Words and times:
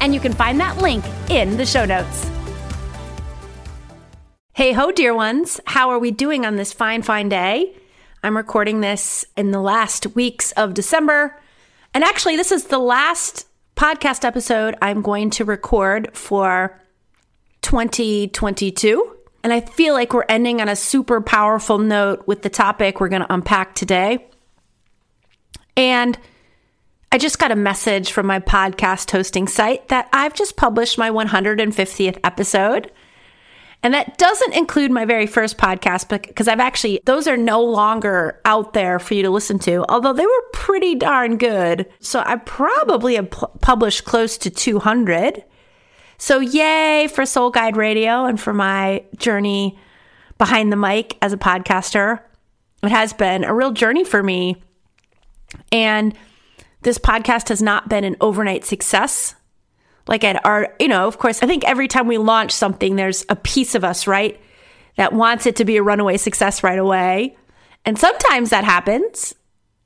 and 0.00 0.14
you 0.14 0.20
can 0.20 0.32
find 0.32 0.60
that 0.60 0.78
link 0.78 1.04
in 1.28 1.56
the 1.56 1.66
show 1.66 1.84
notes. 1.84 2.30
Hey 4.52 4.72
ho, 4.72 4.90
dear 4.90 5.14
ones. 5.14 5.60
How 5.66 5.90
are 5.90 5.98
we 5.98 6.10
doing 6.10 6.44
on 6.44 6.56
this 6.56 6.72
fine, 6.72 7.02
fine 7.02 7.28
day? 7.28 7.76
I'm 8.22 8.36
recording 8.36 8.80
this 8.80 9.24
in 9.36 9.52
the 9.52 9.60
last 9.60 10.14
weeks 10.16 10.50
of 10.52 10.74
December. 10.74 11.38
And 11.94 12.02
actually, 12.02 12.36
this 12.36 12.50
is 12.50 12.64
the 12.64 12.78
last 12.78 13.46
podcast 13.76 14.24
episode 14.24 14.74
I'm 14.82 15.02
going 15.02 15.30
to 15.30 15.44
record 15.44 16.16
for 16.16 16.80
2022. 17.62 19.16
And 19.44 19.52
I 19.52 19.60
feel 19.60 19.94
like 19.94 20.12
we're 20.12 20.24
ending 20.28 20.60
on 20.60 20.68
a 20.68 20.74
super 20.74 21.20
powerful 21.20 21.78
note 21.78 22.26
with 22.26 22.42
the 22.42 22.50
topic 22.50 23.00
we're 23.00 23.08
going 23.08 23.22
to 23.22 23.32
unpack 23.32 23.76
today. 23.76 24.26
And 25.76 26.18
I 27.10 27.18
just 27.18 27.38
got 27.38 27.52
a 27.52 27.56
message 27.56 28.12
from 28.12 28.26
my 28.26 28.38
podcast 28.38 29.10
hosting 29.10 29.48
site 29.48 29.88
that 29.88 30.08
I've 30.12 30.34
just 30.34 30.56
published 30.56 30.98
my 30.98 31.10
150th 31.10 32.18
episode. 32.22 32.92
And 33.82 33.94
that 33.94 34.18
doesn't 34.18 34.54
include 34.54 34.90
my 34.90 35.04
very 35.04 35.26
first 35.26 35.56
podcast 35.56 36.08
because 36.08 36.48
I've 36.48 36.60
actually, 36.60 37.00
those 37.06 37.28
are 37.28 37.36
no 37.36 37.62
longer 37.62 38.40
out 38.44 38.72
there 38.74 38.98
for 38.98 39.14
you 39.14 39.22
to 39.22 39.30
listen 39.30 39.58
to, 39.60 39.84
although 39.88 40.12
they 40.12 40.26
were 40.26 40.44
pretty 40.52 40.96
darn 40.96 41.38
good. 41.38 41.88
So 42.00 42.22
I 42.26 42.36
probably 42.36 43.14
have 43.14 43.30
published 43.30 44.04
close 44.04 44.36
to 44.38 44.50
200. 44.50 45.44
So 46.18 46.40
yay 46.40 47.06
for 47.06 47.24
Soul 47.24 47.50
Guide 47.50 47.76
Radio 47.76 48.24
and 48.24 48.40
for 48.40 48.52
my 48.52 49.04
journey 49.16 49.78
behind 50.38 50.72
the 50.72 50.76
mic 50.76 51.16
as 51.22 51.32
a 51.32 51.38
podcaster. 51.38 52.20
It 52.82 52.90
has 52.90 53.12
been 53.12 53.44
a 53.44 53.54
real 53.54 53.70
journey 53.70 54.04
for 54.04 54.22
me. 54.22 54.56
And 55.70 56.14
this 56.82 56.98
podcast 56.98 57.48
has 57.48 57.62
not 57.62 57.88
been 57.88 58.04
an 58.04 58.16
overnight 58.20 58.64
success 58.64 59.34
like 60.08 60.24
at 60.24 60.44
our, 60.44 60.74
you 60.80 60.88
know, 60.88 61.06
of 61.06 61.18
course, 61.18 61.42
I 61.42 61.46
think 61.46 61.64
every 61.64 61.86
time 61.86 62.08
we 62.08 62.18
launch 62.18 62.50
something, 62.50 62.96
there's 62.96 63.24
a 63.28 63.36
piece 63.36 63.74
of 63.74 63.84
us, 63.84 64.06
right, 64.06 64.40
that 64.96 65.12
wants 65.12 65.46
it 65.46 65.54
to 65.56 65.64
be 65.64 65.76
a 65.76 65.82
runaway 65.82 66.16
success 66.16 66.62
right 66.62 66.78
away. 66.78 67.36
And 67.84 67.98
sometimes 67.98 68.50
that 68.50 68.64
happens. 68.64 69.34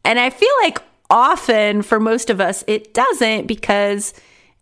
And 0.04 0.18
I 0.18 0.30
feel 0.30 0.52
like 0.62 0.78
often 1.10 1.82
for 1.82 2.00
most 2.00 2.30
of 2.30 2.40
us, 2.40 2.64
it 2.68 2.94
doesn't 2.94 3.46
because 3.46 4.14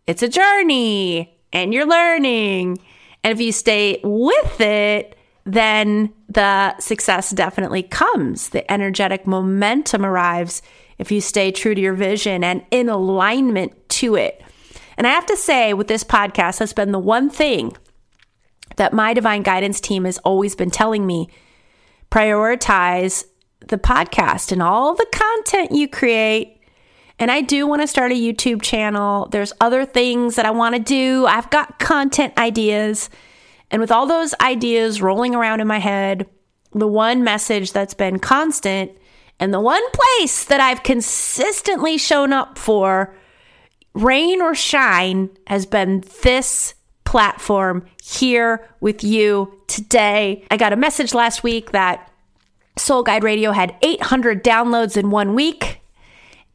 it's 0.06 0.22
a 0.22 0.28
journey 0.28 1.38
and 1.52 1.72
you're 1.74 1.86
learning. 1.86 2.78
And 3.22 3.32
if 3.32 3.40
you 3.40 3.52
stay 3.52 4.00
with 4.02 4.60
it, 4.60 5.16
then 5.44 6.12
the 6.28 6.78
success 6.78 7.30
definitely 7.30 7.82
comes. 7.82 8.48
The 8.48 8.70
energetic 8.72 9.26
momentum 9.26 10.06
arrives 10.06 10.62
if 11.00 11.10
you 11.10 11.20
stay 11.22 11.50
true 11.50 11.74
to 11.74 11.80
your 11.80 11.94
vision 11.94 12.44
and 12.44 12.62
in 12.70 12.90
alignment 12.90 13.88
to 13.88 14.16
it. 14.16 14.42
And 14.98 15.06
I 15.06 15.10
have 15.10 15.24
to 15.26 15.36
say, 15.36 15.72
with 15.72 15.88
this 15.88 16.04
podcast, 16.04 16.58
has 16.58 16.74
been 16.74 16.92
the 16.92 16.98
one 16.98 17.30
thing 17.30 17.74
that 18.76 18.92
my 18.92 19.14
divine 19.14 19.42
guidance 19.42 19.80
team 19.80 20.04
has 20.04 20.18
always 20.18 20.54
been 20.54 20.70
telling 20.70 21.06
me 21.06 21.28
prioritize 22.10 23.24
the 23.66 23.78
podcast 23.78 24.52
and 24.52 24.62
all 24.62 24.94
the 24.94 25.06
content 25.10 25.72
you 25.72 25.88
create. 25.88 26.60
And 27.18 27.30
I 27.30 27.40
do 27.40 27.66
want 27.66 27.80
to 27.80 27.86
start 27.86 28.12
a 28.12 28.14
YouTube 28.14 28.60
channel. 28.60 29.26
There's 29.30 29.54
other 29.58 29.86
things 29.86 30.36
that 30.36 30.44
I 30.44 30.50
want 30.50 30.74
to 30.74 30.82
do. 30.82 31.24
I've 31.24 31.50
got 31.50 31.78
content 31.78 32.36
ideas. 32.36 33.08
And 33.70 33.80
with 33.80 33.90
all 33.90 34.06
those 34.06 34.34
ideas 34.40 35.00
rolling 35.00 35.34
around 35.34 35.60
in 35.60 35.66
my 35.66 35.78
head, 35.78 36.26
the 36.72 36.86
one 36.86 37.24
message 37.24 37.72
that's 37.72 37.94
been 37.94 38.18
constant 38.18 38.92
and 39.40 39.52
the 39.52 39.60
one 39.60 39.82
place 39.90 40.44
that 40.44 40.60
I've 40.60 40.82
consistently 40.82 41.98
shown 41.98 42.32
up 42.32 42.58
for 42.58 43.14
rain 43.94 44.40
or 44.40 44.54
shine, 44.54 45.30
has 45.46 45.66
been 45.66 46.04
this 46.22 46.74
platform 47.04 47.84
here 48.02 48.68
with 48.80 49.02
you 49.02 49.60
today. 49.66 50.44
I 50.50 50.56
got 50.56 50.72
a 50.72 50.76
message 50.76 51.12
last 51.12 51.42
week 51.42 51.72
that 51.72 52.08
Soul 52.76 53.02
Guide 53.02 53.24
Radio 53.24 53.50
had 53.50 53.74
800 53.82 54.44
downloads 54.44 54.96
in 54.96 55.10
one 55.10 55.34
week. 55.34 55.80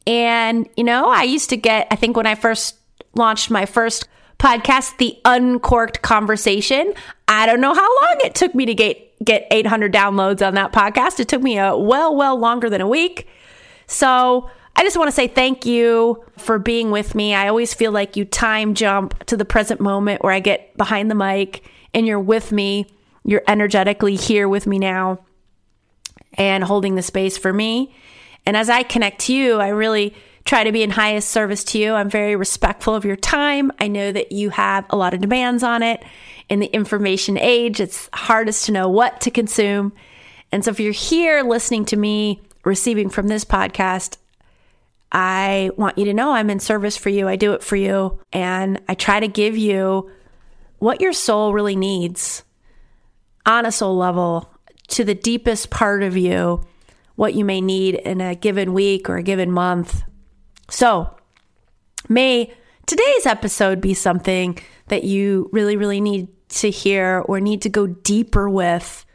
And, 0.06 0.68
you 0.76 0.84
know, 0.84 1.10
I 1.10 1.24
used 1.24 1.50
to 1.50 1.56
get, 1.56 1.88
I 1.90 1.96
think 1.96 2.16
when 2.16 2.26
I 2.26 2.36
first 2.36 2.76
launched 3.14 3.50
my 3.50 3.66
first 3.66 4.08
podcast, 4.38 4.96
The 4.98 5.18
Uncorked 5.24 6.02
Conversation, 6.02 6.94
I 7.28 7.46
don't 7.46 7.60
know 7.60 7.74
how 7.74 8.02
long 8.02 8.16
it 8.24 8.34
took 8.34 8.54
me 8.54 8.66
to 8.66 8.74
get, 8.74 9.05
get 9.24 9.46
800 9.50 9.92
downloads 9.92 10.46
on 10.46 10.54
that 10.54 10.72
podcast. 10.72 11.20
It 11.20 11.28
took 11.28 11.42
me 11.42 11.58
a 11.58 11.76
well, 11.76 12.14
well 12.14 12.38
longer 12.38 12.68
than 12.68 12.80
a 12.80 12.88
week. 12.88 13.28
So 13.86 14.50
I 14.74 14.82
just 14.82 14.96
want 14.96 15.08
to 15.08 15.12
say 15.12 15.26
thank 15.26 15.64
you 15.64 16.22
for 16.36 16.58
being 16.58 16.90
with 16.90 17.14
me. 17.14 17.34
I 17.34 17.48
always 17.48 17.72
feel 17.72 17.92
like 17.92 18.16
you 18.16 18.24
time 18.24 18.74
jump 18.74 19.24
to 19.26 19.36
the 19.36 19.44
present 19.44 19.80
moment 19.80 20.22
where 20.22 20.32
I 20.32 20.40
get 20.40 20.76
behind 20.76 21.10
the 21.10 21.14
mic 21.14 21.64
and 21.94 22.06
you're 22.06 22.20
with 22.20 22.52
me. 22.52 22.86
You're 23.24 23.42
energetically 23.48 24.16
here 24.16 24.48
with 24.48 24.66
me 24.66 24.78
now 24.78 25.20
and 26.34 26.62
holding 26.62 26.94
the 26.94 27.02
space 27.02 27.38
for 27.38 27.52
me. 27.52 27.94
And 28.44 28.56
as 28.56 28.68
I 28.68 28.82
connect 28.82 29.22
to 29.22 29.34
you, 29.34 29.58
I 29.58 29.68
really 29.68 30.14
try 30.44 30.62
to 30.62 30.72
be 30.72 30.82
in 30.82 30.90
highest 30.90 31.30
service 31.30 31.64
to 31.64 31.78
you. 31.78 31.94
I'm 31.94 32.08
very 32.08 32.36
respectful 32.36 32.94
of 32.94 33.04
your 33.04 33.16
time. 33.16 33.72
I 33.80 33.88
know 33.88 34.12
that 34.12 34.30
you 34.30 34.50
have 34.50 34.86
a 34.90 34.96
lot 34.96 35.12
of 35.12 35.20
demands 35.20 35.62
on 35.62 35.82
it. 35.82 36.04
In 36.48 36.60
the 36.60 36.66
information 36.66 37.36
age, 37.38 37.80
it's 37.80 38.08
hardest 38.12 38.66
to 38.66 38.72
know 38.72 38.88
what 38.88 39.20
to 39.22 39.30
consume. 39.30 39.92
And 40.52 40.64
so 40.64 40.70
if 40.70 40.80
you're 40.80 40.92
here 40.92 41.42
listening 41.42 41.84
to 41.86 41.96
me, 41.96 42.42
receiving 42.64 43.08
from 43.08 43.28
this 43.28 43.44
podcast, 43.44 44.16
I 45.10 45.70
want 45.76 45.98
you 45.98 46.04
to 46.06 46.14
know 46.14 46.32
I'm 46.32 46.50
in 46.50 46.60
service 46.60 46.96
for 46.96 47.08
you. 47.08 47.28
I 47.28 47.36
do 47.36 47.52
it 47.52 47.62
for 47.62 47.76
you. 47.76 48.20
And 48.32 48.80
I 48.88 48.94
try 48.94 49.20
to 49.20 49.28
give 49.28 49.56
you 49.56 50.10
what 50.78 51.00
your 51.00 51.12
soul 51.12 51.52
really 51.52 51.76
needs 51.76 52.42
on 53.44 53.64
a 53.66 53.72
soul 53.72 53.96
level 53.96 54.52
to 54.88 55.04
the 55.04 55.14
deepest 55.14 55.70
part 55.70 56.02
of 56.02 56.16
you, 56.16 56.64
what 57.14 57.34
you 57.34 57.44
may 57.44 57.60
need 57.60 57.94
in 57.94 58.20
a 58.20 58.34
given 58.34 58.72
week 58.72 59.08
or 59.08 59.16
a 59.16 59.22
given 59.22 59.50
month. 59.50 60.02
So, 60.68 61.10
may 62.08 62.52
today's 62.86 63.26
episode 63.26 63.80
be 63.80 63.94
something 63.94 64.58
that 64.88 65.04
you 65.04 65.48
really, 65.52 65.76
really 65.76 66.00
need 66.00 66.28
to 66.48 66.70
hear 66.70 67.22
or 67.26 67.40
need 67.40 67.62
to 67.62 67.68
go 67.68 67.86
deeper 67.86 68.48
with 68.48 69.06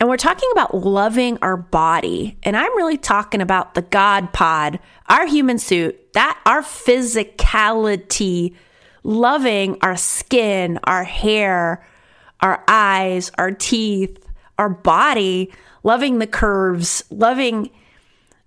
and 0.00 0.08
we're 0.08 0.16
talking 0.16 0.48
about 0.52 0.74
loving 0.74 1.38
our 1.42 1.56
body. 1.56 2.38
And 2.44 2.56
I'm 2.56 2.76
really 2.76 2.96
talking 2.96 3.40
about 3.40 3.74
the 3.74 3.82
God 3.82 4.32
pod, 4.32 4.78
our 5.08 5.26
human 5.26 5.58
suit, 5.58 6.12
that 6.12 6.40
our 6.46 6.62
physicality, 6.62 8.54
loving 9.02 9.76
our 9.82 9.96
skin, 9.96 10.78
our 10.84 11.02
hair, 11.02 11.84
our 12.40 12.62
eyes, 12.68 13.32
our 13.38 13.50
teeth, 13.50 14.24
our 14.56 14.68
body, 14.68 15.52
loving 15.82 16.18
the 16.20 16.26
curves, 16.28 17.02
loving 17.10 17.70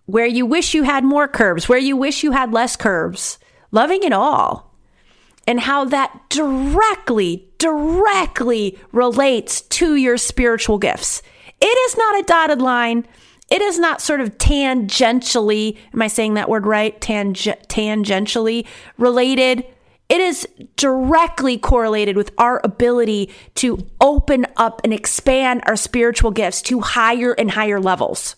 where 0.05 0.25
you 0.25 0.45
wish 0.45 0.73
you 0.73 0.83
had 0.83 1.03
more 1.03 1.27
curves, 1.27 1.67
where 1.67 1.79
you 1.79 1.97
wish 1.97 2.23
you 2.23 2.31
had 2.31 2.53
less 2.53 2.77
curves, 2.77 3.39
loving 3.71 4.03
it 4.03 4.13
all. 4.13 4.70
And 5.51 5.59
how 5.59 5.83
that 5.83 6.29
directly, 6.29 7.45
directly 7.57 8.79
relates 8.93 9.63
to 9.63 9.95
your 9.95 10.15
spiritual 10.15 10.77
gifts. 10.77 11.21
It 11.59 11.65
is 11.65 11.97
not 11.97 12.21
a 12.21 12.23
dotted 12.23 12.61
line. 12.61 13.05
It 13.49 13.61
is 13.61 13.77
not 13.77 14.01
sort 14.01 14.21
of 14.21 14.37
tangentially, 14.37 15.77
am 15.93 16.01
I 16.01 16.07
saying 16.07 16.35
that 16.35 16.47
word 16.47 16.65
right? 16.65 17.01
Tang- 17.01 17.33
tangentially 17.33 18.65
related. 18.97 19.65
It 20.07 20.21
is 20.21 20.47
directly 20.77 21.57
correlated 21.57 22.15
with 22.15 22.31
our 22.37 22.61
ability 22.63 23.29
to 23.55 23.85
open 23.99 24.47
up 24.55 24.79
and 24.85 24.93
expand 24.93 25.63
our 25.65 25.75
spiritual 25.75 26.31
gifts 26.31 26.61
to 26.61 26.79
higher 26.79 27.33
and 27.33 27.51
higher 27.51 27.81
levels. 27.81 28.37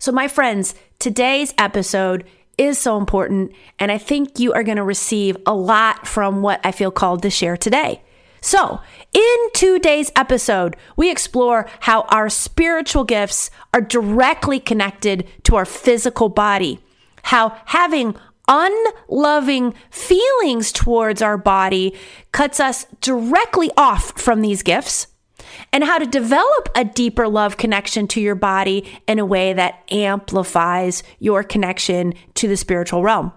So, 0.00 0.10
my 0.10 0.26
friends, 0.26 0.74
today's 0.98 1.54
episode 1.56 2.24
is 2.58 2.78
so 2.78 2.98
important, 2.98 3.52
and 3.78 3.90
I 3.90 3.98
think 3.98 4.38
you 4.38 4.52
are 4.52 4.62
going 4.62 4.76
to 4.76 4.84
receive 4.84 5.36
a 5.46 5.54
lot 5.54 6.06
from 6.06 6.42
what 6.42 6.60
I 6.64 6.72
feel 6.72 6.90
called 6.90 7.22
to 7.22 7.30
share 7.30 7.56
today. 7.56 8.02
So, 8.40 8.80
in 9.12 9.36
today's 9.54 10.12
episode, 10.14 10.76
we 10.96 11.10
explore 11.10 11.68
how 11.80 12.02
our 12.02 12.28
spiritual 12.28 13.04
gifts 13.04 13.50
are 13.72 13.80
directly 13.80 14.60
connected 14.60 15.26
to 15.44 15.56
our 15.56 15.64
physical 15.64 16.28
body, 16.28 16.80
how 17.22 17.56
having 17.66 18.14
unloving 18.48 19.74
feelings 19.90 20.72
towards 20.72 21.20
our 21.20 21.36
body 21.36 21.94
cuts 22.32 22.60
us 22.60 22.86
directly 23.00 23.70
off 23.76 24.18
from 24.20 24.40
these 24.40 24.62
gifts 24.62 25.06
and 25.72 25.84
how 25.84 25.98
to 25.98 26.06
develop 26.06 26.68
a 26.74 26.84
deeper 26.84 27.28
love 27.28 27.56
connection 27.56 28.06
to 28.08 28.20
your 28.20 28.34
body 28.34 28.88
in 29.06 29.18
a 29.18 29.24
way 29.26 29.52
that 29.52 29.82
amplifies 29.90 31.02
your 31.18 31.42
connection 31.42 32.14
to 32.34 32.48
the 32.48 32.56
spiritual 32.56 33.02
realm. 33.02 33.32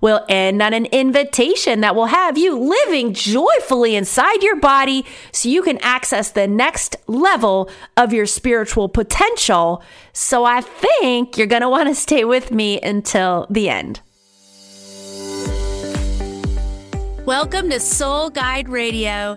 We'll 0.00 0.24
end 0.28 0.62
on 0.62 0.72
an 0.72 0.86
invitation 0.86 1.80
that 1.80 1.96
will 1.96 2.06
have 2.06 2.38
you 2.38 2.58
living 2.58 3.12
joyfully 3.12 3.96
inside 3.96 4.42
your 4.42 4.56
body 4.56 5.04
so 5.32 5.48
you 5.48 5.62
can 5.62 5.78
access 5.78 6.30
the 6.30 6.46
next 6.46 6.96
level 7.06 7.70
of 7.96 8.12
your 8.12 8.26
spiritual 8.26 8.88
potential. 8.88 9.82
So 10.12 10.44
I 10.44 10.60
think 10.60 11.36
you're 11.36 11.46
going 11.46 11.62
to 11.62 11.68
want 11.68 11.88
to 11.88 11.94
stay 11.94 12.24
with 12.24 12.50
me 12.50 12.80
until 12.80 13.46
the 13.50 13.68
end. 13.68 14.00
Welcome 17.26 17.70
to 17.70 17.80
Soul 17.80 18.28
Guide 18.28 18.68
Radio 18.68 19.36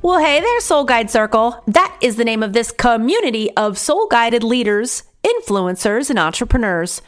Well, 0.00 0.20
hey 0.20 0.38
there, 0.38 0.60
Soul 0.60 0.84
Guide 0.84 1.10
Circle. 1.10 1.60
That 1.66 1.98
is 2.00 2.14
the 2.14 2.24
name 2.24 2.44
of 2.44 2.52
this 2.52 2.70
community 2.70 3.50
of 3.56 3.76
soul 3.76 4.06
guided 4.06 4.44
leaders, 4.44 5.02
influencers, 5.24 6.08
and 6.08 6.20
entrepreneurs. 6.20 7.02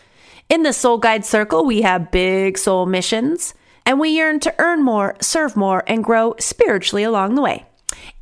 In 0.48 0.64
the 0.64 0.72
Soul 0.72 0.98
Guide 0.98 1.24
Circle, 1.24 1.64
we 1.64 1.82
have 1.82 2.10
big 2.10 2.58
soul 2.58 2.86
missions, 2.86 3.54
and 3.86 4.00
we 4.00 4.08
yearn 4.08 4.40
to 4.40 4.52
earn 4.58 4.82
more, 4.82 5.14
serve 5.20 5.56
more, 5.56 5.84
and 5.86 6.02
grow 6.02 6.34
spiritually 6.40 7.04
along 7.04 7.36
the 7.36 7.42
way. 7.42 7.64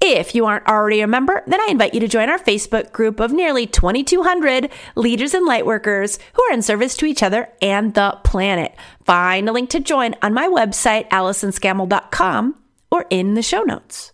If 0.02 0.34
you 0.34 0.44
aren't 0.44 0.68
already 0.68 1.00
a 1.00 1.06
member, 1.06 1.42
then 1.46 1.62
I 1.62 1.68
invite 1.70 1.94
you 1.94 2.00
to 2.00 2.06
join 2.06 2.28
our 2.28 2.38
Facebook 2.38 2.92
group 2.92 3.20
of 3.20 3.32
nearly 3.32 3.66
2,200 3.66 4.70
leaders 4.96 5.32
and 5.32 5.48
lightworkers 5.48 6.18
who 6.34 6.42
are 6.42 6.52
in 6.52 6.60
service 6.60 6.94
to 6.98 7.06
each 7.06 7.22
other 7.22 7.48
and 7.62 7.94
the 7.94 8.18
planet. 8.22 8.76
Find 9.04 9.48
a 9.48 9.52
link 9.52 9.70
to 9.70 9.80
join 9.80 10.14
on 10.20 10.34
my 10.34 10.46
website, 10.46 11.08
AllisonScammell.com, 11.08 12.54
or 12.90 13.06
in 13.08 13.32
the 13.32 13.42
show 13.42 13.62
notes. 13.62 14.12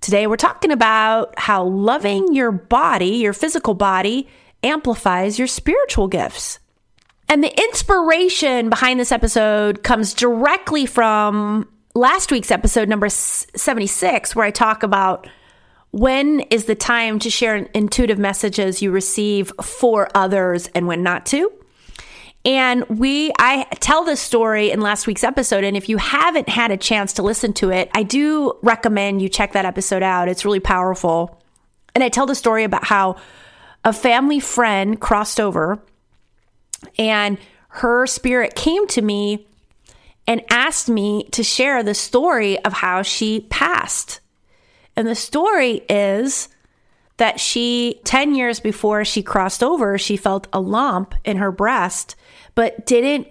Today, 0.00 0.26
we're 0.26 0.36
talking 0.36 0.70
about 0.70 1.38
how 1.38 1.64
loving 1.64 2.34
your 2.34 2.50
body, 2.50 3.16
your 3.16 3.34
physical 3.34 3.74
body, 3.74 4.28
amplifies 4.62 5.38
your 5.38 5.46
spiritual 5.46 6.08
gifts. 6.08 6.58
And 7.28 7.44
the 7.44 7.62
inspiration 7.68 8.70
behind 8.70 8.98
this 8.98 9.12
episode 9.12 9.82
comes 9.82 10.14
directly 10.14 10.86
from 10.86 11.68
last 11.94 12.32
week's 12.32 12.50
episode, 12.50 12.88
number 12.88 13.10
76, 13.10 14.34
where 14.34 14.46
I 14.46 14.50
talk 14.50 14.82
about 14.82 15.28
when 15.90 16.40
is 16.50 16.64
the 16.64 16.74
time 16.74 17.18
to 17.18 17.30
share 17.30 17.56
intuitive 17.56 18.18
messages 18.18 18.80
you 18.80 18.90
receive 18.92 19.52
for 19.62 20.08
others 20.14 20.68
and 20.74 20.86
when 20.86 21.02
not 21.02 21.26
to. 21.26 21.52
And 22.44 22.84
we, 22.88 23.32
I 23.38 23.64
tell 23.80 24.04
this 24.04 24.20
story 24.20 24.70
in 24.70 24.80
last 24.80 25.06
week's 25.06 25.24
episode. 25.24 25.62
And 25.62 25.76
if 25.76 25.88
you 25.88 25.98
haven't 25.98 26.48
had 26.48 26.70
a 26.70 26.76
chance 26.76 27.12
to 27.14 27.22
listen 27.22 27.52
to 27.54 27.70
it, 27.70 27.90
I 27.94 28.02
do 28.02 28.54
recommend 28.62 29.20
you 29.20 29.28
check 29.28 29.52
that 29.52 29.66
episode 29.66 30.02
out. 30.02 30.28
It's 30.28 30.44
really 30.44 30.60
powerful. 30.60 31.38
And 31.94 32.02
I 32.02 32.08
tell 32.08 32.26
the 32.26 32.34
story 32.34 32.64
about 32.64 32.84
how 32.84 33.16
a 33.84 33.92
family 33.92 34.40
friend 34.40 34.98
crossed 34.98 35.38
over 35.38 35.82
and 36.98 37.38
her 37.68 38.06
spirit 38.06 38.54
came 38.54 38.86
to 38.88 39.02
me 39.02 39.46
and 40.26 40.42
asked 40.50 40.88
me 40.88 41.24
to 41.32 41.42
share 41.42 41.82
the 41.82 41.94
story 41.94 42.58
of 42.64 42.72
how 42.72 43.02
she 43.02 43.40
passed. 43.50 44.20
And 44.96 45.06
the 45.06 45.14
story 45.14 45.82
is 45.88 46.48
that 47.18 47.38
she, 47.38 48.00
10 48.04 48.34
years 48.34 48.60
before 48.60 49.04
she 49.04 49.22
crossed 49.22 49.62
over, 49.62 49.98
she 49.98 50.16
felt 50.16 50.46
a 50.52 50.60
lump 50.60 51.14
in 51.24 51.36
her 51.36 51.52
breast 51.52 52.16
but 52.60 52.84
didn't 52.84 53.26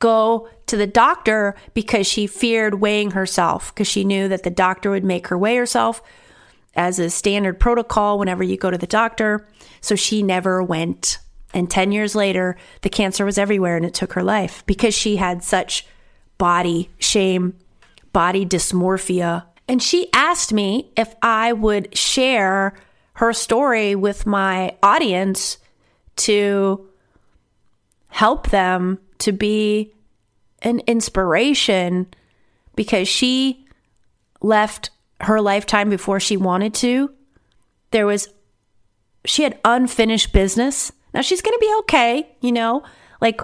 go 0.00 0.48
to 0.66 0.76
the 0.76 0.84
doctor 0.84 1.54
because 1.74 2.08
she 2.08 2.26
feared 2.26 2.80
weighing 2.80 3.12
herself 3.12 3.72
because 3.72 3.86
she 3.86 4.02
knew 4.02 4.26
that 4.26 4.42
the 4.42 4.50
doctor 4.50 4.90
would 4.90 5.04
make 5.04 5.28
her 5.28 5.38
weigh 5.38 5.54
herself 5.54 6.02
as 6.74 6.98
a 6.98 7.08
standard 7.08 7.60
protocol 7.60 8.18
whenever 8.18 8.42
you 8.42 8.56
go 8.56 8.72
to 8.72 8.76
the 8.76 8.84
doctor. 8.84 9.46
So 9.80 9.94
she 9.94 10.24
never 10.24 10.60
went. 10.60 11.20
And 11.52 11.70
10 11.70 11.92
years 11.92 12.16
later, 12.16 12.56
the 12.82 12.90
cancer 12.90 13.24
was 13.24 13.38
everywhere 13.38 13.76
and 13.76 13.86
it 13.86 13.94
took 13.94 14.14
her 14.14 14.24
life 14.24 14.66
because 14.66 14.92
she 14.92 15.14
had 15.14 15.44
such 15.44 15.86
body 16.36 16.90
shame, 16.98 17.54
body 18.12 18.44
dysmorphia. 18.44 19.44
And 19.68 19.80
she 19.80 20.12
asked 20.12 20.52
me 20.52 20.90
if 20.96 21.14
I 21.22 21.52
would 21.52 21.96
share 21.96 22.74
her 23.12 23.32
story 23.32 23.94
with 23.94 24.26
my 24.26 24.76
audience 24.82 25.58
to 26.16 26.88
help 28.14 28.50
them 28.50 28.96
to 29.18 29.32
be 29.32 29.92
an 30.62 30.78
inspiration 30.86 32.06
because 32.76 33.08
she 33.08 33.66
left 34.40 34.90
her 35.22 35.40
lifetime 35.40 35.90
before 35.90 36.20
she 36.20 36.36
wanted 36.36 36.72
to. 36.72 37.10
There 37.90 38.06
was, 38.06 38.28
she 39.24 39.42
had 39.42 39.58
unfinished 39.64 40.32
business. 40.32 40.92
Now 41.12 41.22
she's 41.22 41.42
going 41.42 41.54
to 41.54 41.60
be 41.60 41.74
okay, 41.80 42.28
you 42.40 42.52
know, 42.52 42.84
like 43.20 43.40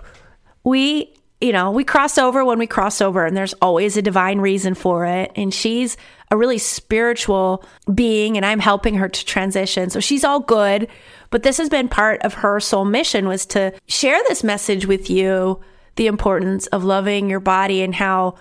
we, 0.62 1.16
you 1.40 1.52
know, 1.52 1.70
we 1.70 1.84
cross 1.84 2.18
over 2.18 2.44
when 2.44 2.58
we 2.58 2.66
cross 2.66 3.00
over, 3.00 3.24
and 3.24 3.36
there's 3.36 3.54
always 3.54 3.96
a 3.96 4.02
divine 4.02 4.40
reason 4.40 4.74
for 4.74 5.06
it. 5.06 5.32
And 5.36 5.52
she's 5.52 5.96
a 6.30 6.36
really 6.36 6.58
spiritual 6.58 7.64
being, 7.92 8.36
and 8.36 8.44
I'm 8.44 8.60
helping 8.60 8.94
her 8.96 9.08
to 9.08 9.24
transition. 9.24 9.90
So 9.90 10.00
she's 10.00 10.24
all 10.24 10.40
good. 10.40 10.88
But 11.30 11.42
this 11.42 11.58
has 11.58 11.68
been 11.68 11.88
part 11.88 12.20
of 12.22 12.34
her 12.34 12.60
soul 12.60 12.84
mission 12.84 13.26
was 13.26 13.46
to 13.46 13.72
share 13.86 14.20
this 14.28 14.44
message 14.44 14.86
with 14.86 15.08
you, 15.08 15.60
the 15.96 16.08
importance 16.08 16.66
of 16.68 16.84
loving 16.84 17.30
your 17.30 17.40
body 17.40 17.82
and 17.82 17.94
how 17.94 18.36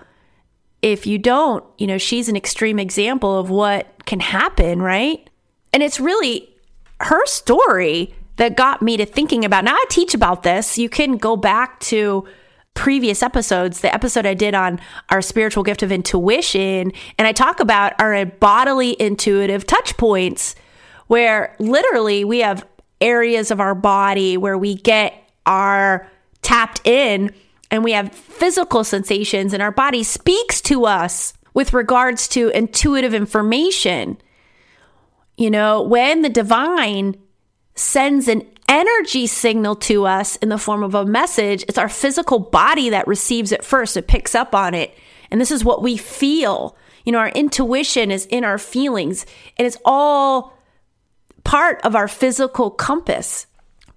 if 0.82 1.06
you 1.06 1.18
don't, 1.18 1.64
you 1.78 1.88
know, 1.88 1.98
she's 1.98 2.30
an 2.30 2.36
extreme 2.36 2.80
example 2.80 3.38
of 3.38 3.50
what 3.50 4.06
can 4.06 4.20
happen, 4.20 4.82
right? 4.82 5.30
And 5.74 5.84
it's 5.84 6.00
really 6.00 6.50
her 7.02 7.26
story 7.26 8.16
that 8.38 8.56
got 8.56 8.82
me 8.82 8.98
to 8.98 9.06
thinking 9.06 9.44
about. 9.44 9.66
Now 9.66 9.74
I 9.74 9.86
teach 9.90 10.14
about 10.14 10.44
this. 10.44 10.78
You 10.78 10.90
can 10.90 11.18
go 11.18 11.36
back 11.36 11.80
to 11.82 12.26
previous 12.80 13.22
episodes, 13.22 13.82
the 13.82 13.94
episode 13.94 14.26
I 14.26 14.34
did 14.34 14.56
on 14.56 14.80
our 15.10 15.22
spiritual 15.22 15.64
gift 15.64 15.84
of 15.84 15.92
intuition, 15.92 16.94
and 17.18 17.28
I 17.28 17.34
talk 17.34 17.60
about 17.60 17.92
our 18.00 18.26
bodily 18.26 18.96
intuitive 19.02 19.68
touch 19.68 19.98
points 19.98 20.56
where 21.08 21.58
literally 21.60 22.24
we 22.24 22.40
have 22.40 22.66
areas 23.02 23.52
of 23.52 23.60
our 23.60 23.76
body 23.76 24.38
where 24.38 24.58
we 24.58 24.76
get 24.76 25.30
our 25.46 26.08
tapped 26.42 26.80
in 26.88 27.34
and 27.70 27.84
we 27.84 27.92
have 27.92 28.16
physical 28.16 28.86
sensations 28.86 29.54
and 29.54 29.62
our 29.62 29.74
body 29.74 30.02
speaks 30.02 30.62
to 30.62 30.86
us 30.86 31.34
with 31.54 31.74
regards 31.74 32.30
to 32.30 32.48
intuitive 32.50 33.14
information. 33.14 34.18
You 35.38 35.52
know, 35.52 35.82
when 35.82 36.22
the 36.22 36.30
divine 36.30 37.18
sends 37.76 38.30
an 38.30 38.48
energy 38.70 39.28
signal 39.28 39.76
to 39.76 40.06
us 40.06 40.36
in 40.38 40.50
the 40.50 40.58
form 40.58 40.84
of 40.84 40.96
a 40.96 41.06
message, 41.06 41.64
it's 41.64 41.78
our 41.78 41.90
physical 41.90 42.40
body 42.40 42.92
that 42.92 43.08
receives 43.08 43.52
it 43.52 43.66
first. 43.66 43.98
It 43.98 44.08
picks 44.08 44.36
up 44.36 44.56
on 44.56 44.74
it. 44.74 44.96
And 45.32 45.42
this 45.42 45.52
is 45.52 45.66
what 45.66 45.82
we 45.82 45.98
feel. 45.98 46.78
You 47.04 47.12
know, 47.12 47.20
our 47.20 47.30
intuition 47.30 48.12
is 48.12 48.26
in 48.28 48.44
our 48.44 48.58
feelings, 48.58 49.26
and 49.58 49.66
it's 49.66 49.78
all 49.84 50.54
part 51.44 51.82
of 51.84 51.96
our 51.96 52.08
physical 52.08 52.70
compass. 52.70 53.48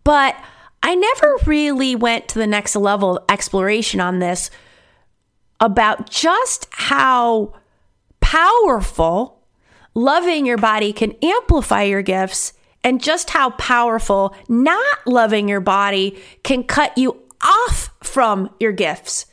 But 0.05 0.35
I 0.83 0.95
never 0.95 1.37
really 1.47 1.95
went 1.95 2.29
to 2.29 2.39
the 2.39 2.47
next 2.47 2.75
level 2.75 3.23
exploration 3.29 4.01
on 4.01 4.19
this 4.19 4.51
about 5.61 6.11
just 6.11 6.67
how 6.71 7.55
powerful 8.21 9.43
loving 9.95 10.47
your 10.47 10.59
body 10.59 10.93
can 10.93 11.13
amplify 11.23 11.83
your 11.83 12.03
gifts 12.03 12.55
and 12.85 13.03
just 13.03 13.31
how 13.31 13.51
powerful 13.51 14.35
not 14.49 14.99
loving 15.07 15.49
your 15.49 15.61
body 15.61 16.19
can 16.43 16.65
cut 16.65 16.97
you 16.97 17.21
off 17.43 17.91
from 18.03 18.51
your 18.61 18.73
gifts. 18.73 19.27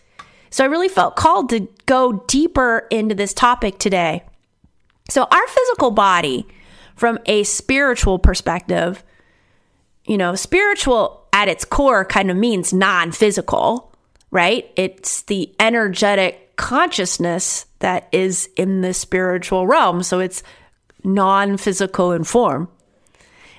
So 0.50 0.64
I 0.64 0.68
really 0.68 0.90
felt 0.90 1.16
called 1.16 1.50
to 1.50 1.68
go 1.86 2.24
deeper 2.28 2.88
into 2.90 3.16
this 3.16 3.34
topic 3.34 3.80
today. 3.80 4.24
So, 5.10 5.24
our 5.24 5.48
physical 5.48 5.92
body 5.92 6.48
from 6.96 7.18
a 7.26 7.44
spiritual 7.44 8.20
perspective, 8.20 9.04
you 10.06 10.18
know, 10.18 10.36
spiritual 10.36 11.28
at 11.34 11.48
its 11.48 11.66
core 11.66 12.06
kind 12.06 12.30
of 12.30 12.38
means 12.38 12.74
non 12.74 13.12
physical, 13.12 13.92
right? 14.32 14.72
It's 14.76 15.24
the 15.24 15.54
energetic 15.60 16.56
consciousness 16.58 17.66
that 17.80 18.08
is 18.12 18.50
in 18.56 18.82
the 18.82 18.94
spiritual 18.94 19.66
realm. 19.66 20.04
So 20.04 20.20
it's 20.20 20.44
non 21.04 21.58
physical 21.58 22.12
in 22.12 22.24
form. 22.24 22.70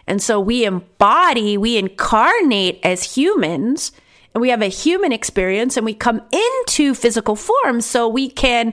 And 0.07 0.23
so 0.23 0.40
we 0.40 0.64
embody, 0.64 1.57
we 1.57 1.76
incarnate 1.76 2.80
as 2.83 3.16
humans, 3.16 3.92
and 4.35 4.40
we 4.40 4.50
have 4.50 4.62
a 4.62 4.66
human 4.66 5.12
experience 5.12 5.76
and 5.76 5.85
we 5.85 5.95
come 5.95 6.23
into 6.30 6.95
physical 6.95 7.37
form 7.37 7.80
so 7.80 8.09
we 8.09 8.28
can, 8.28 8.73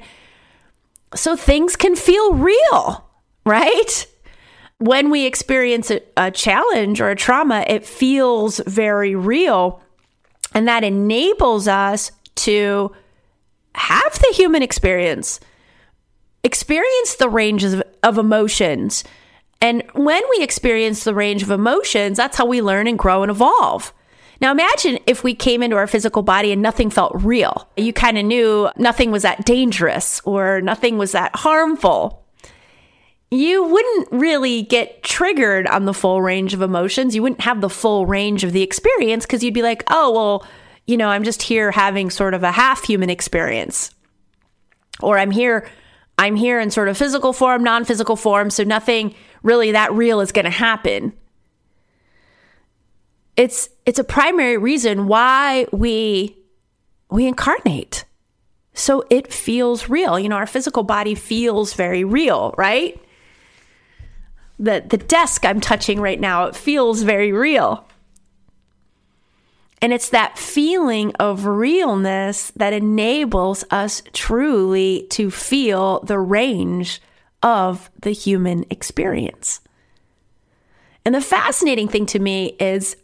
so 1.16 1.36
things 1.36 1.76
can 1.76 1.96
feel 1.96 2.34
real, 2.34 3.10
right? 3.46 4.08
When 4.80 5.10
we 5.10 5.26
experience 5.26 5.90
a, 5.90 6.02
a 6.16 6.30
challenge 6.30 7.02
or 7.02 7.10
a 7.10 7.16
trauma, 7.16 7.66
it 7.68 7.86
feels 7.86 8.62
very 8.68 9.16
real. 9.16 9.82
And 10.54 10.68
that 10.68 10.84
enables 10.84 11.68
us 11.68 12.12
to 12.36 12.96
have 13.74 14.20
the 14.20 14.34
human 14.34 14.62
experience, 14.62 15.40
experience 16.44 17.16
the 17.16 17.30
ranges 17.30 17.74
of, 17.74 17.84
of 18.04 18.18
emotions, 18.18 19.04
and 19.62 19.84
when 19.94 20.22
we 20.30 20.44
experience 20.44 21.04
the 21.04 21.16
range 21.16 21.44
of 21.44 21.52
emotions, 21.52 22.18
that's 22.18 22.38
how 22.38 22.46
we 22.46 22.62
learn 22.62 22.88
and 22.88 22.98
grow 22.98 23.24
and 23.24 23.32
evolve. 23.32 23.94
Now 24.40 24.52
imagine 24.52 25.00
if 25.08 25.24
we 25.24 25.34
came 25.34 25.64
into 25.64 25.78
our 25.78 25.88
physical 25.88 26.22
body 26.22 26.52
and 26.52 26.62
nothing 26.62 26.90
felt 26.90 27.14
real. 27.16 27.68
You 27.76 27.92
kind 27.92 28.18
of 28.18 28.26
knew 28.26 28.70
nothing 28.78 29.10
was 29.10 29.24
that 29.24 29.46
dangerous 29.46 30.22
or 30.26 30.62
nothing 30.62 30.98
was 30.98 31.14
that 31.14 31.36
harmful. 31.36 32.24
You 33.32 33.64
wouldn't 33.64 34.10
really 34.12 34.62
get 34.62 35.04
triggered 35.04 35.68
on 35.68 35.86
the 35.86 35.94
full 35.94 36.22
range 36.22 36.54
of 36.54 36.62
emotions. 36.62 37.16
You 37.16 37.24
wouldn't 37.24 37.42
have 37.42 37.62
the 37.62 37.70
full 37.70 38.06
range 38.06 38.44
of 38.44 38.54
the 38.54 38.62
experience 38.62 39.26
because 39.26 39.44
you'd 39.44 39.54
be 39.54 39.64
like, 39.64 39.84
oh, 39.88 40.12
well, 40.12 40.48
you 40.86 40.96
know, 40.96 41.10
I'm 41.10 41.24
just 41.24 41.42
here 41.42 41.72
having 41.72 42.10
sort 42.10 42.34
of 42.34 42.44
a 42.44 42.52
half 42.52 42.86
human 42.86 43.10
experience. 43.10 43.92
Or 45.02 45.18
I'm 45.18 45.32
here, 45.32 45.68
I'm 46.18 46.36
here 46.36 46.60
in 46.60 46.72
sort 46.72 46.90
of 46.90 46.98
physical 46.98 47.34
form, 47.34 47.64
non 47.64 47.86
physical 47.86 48.16
form. 48.16 48.50
So 48.50 48.64
nothing 48.64 49.14
really 49.44 49.72
that 49.72 49.94
real 49.94 50.20
is 50.22 50.32
going 50.32 50.46
to 50.46 50.52
happen. 50.52 51.14
It's 53.36 53.70
it's 53.86 54.00
a 54.00 54.04
primary 54.04 54.58
reason 54.58 55.08
why 55.08 55.68
we 55.72 56.38
we 57.10 57.28
incarnate. 57.28 58.06
So 58.74 59.04
it 59.10 59.32
feels 59.32 59.90
real. 59.90 60.20
You 60.20 60.30
know, 60.30 60.36
our 60.36 60.48
physical 60.48 60.84
body 60.84 61.16
feels 61.16 61.74
very 61.74 62.04
real, 62.04 62.54
right? 62.58 63.00
The 64.60 64.84
the 64.88 64.98
desk 64.98 65.46
I'm 65.46 65.62
touching 65.62 66.02
right 66.02 66.20
now, 66.20 66.46
it 66.46 66.56
feels 66.56 67.04
very 67.04 67.32
real. 67.32 67.88
And 69.82 69.94
it's 69.94 70.10
that 70.10 70.38
feeling 70.38 71.14
of 71.20 71.46
realness 71.46 72.52
that 72.56 72.74
enables 72.74 73.64
us 73.70 74.02
truly 74.12 75.06
to 75.12 75.30
feel 75.30 76.00
the 76.02 76.20
range 76.20 77.02
of 77.44 77.92
the 78.02 78.12
human 78.12 78.66
experience. 78.70 79.62
And 81.06 81.14
the 81.14 81.22
fascinating 81.22 81.88
thing 81.88 82.06
to 82.08 82.20
me 82.20 82.56
is 82.60 82.98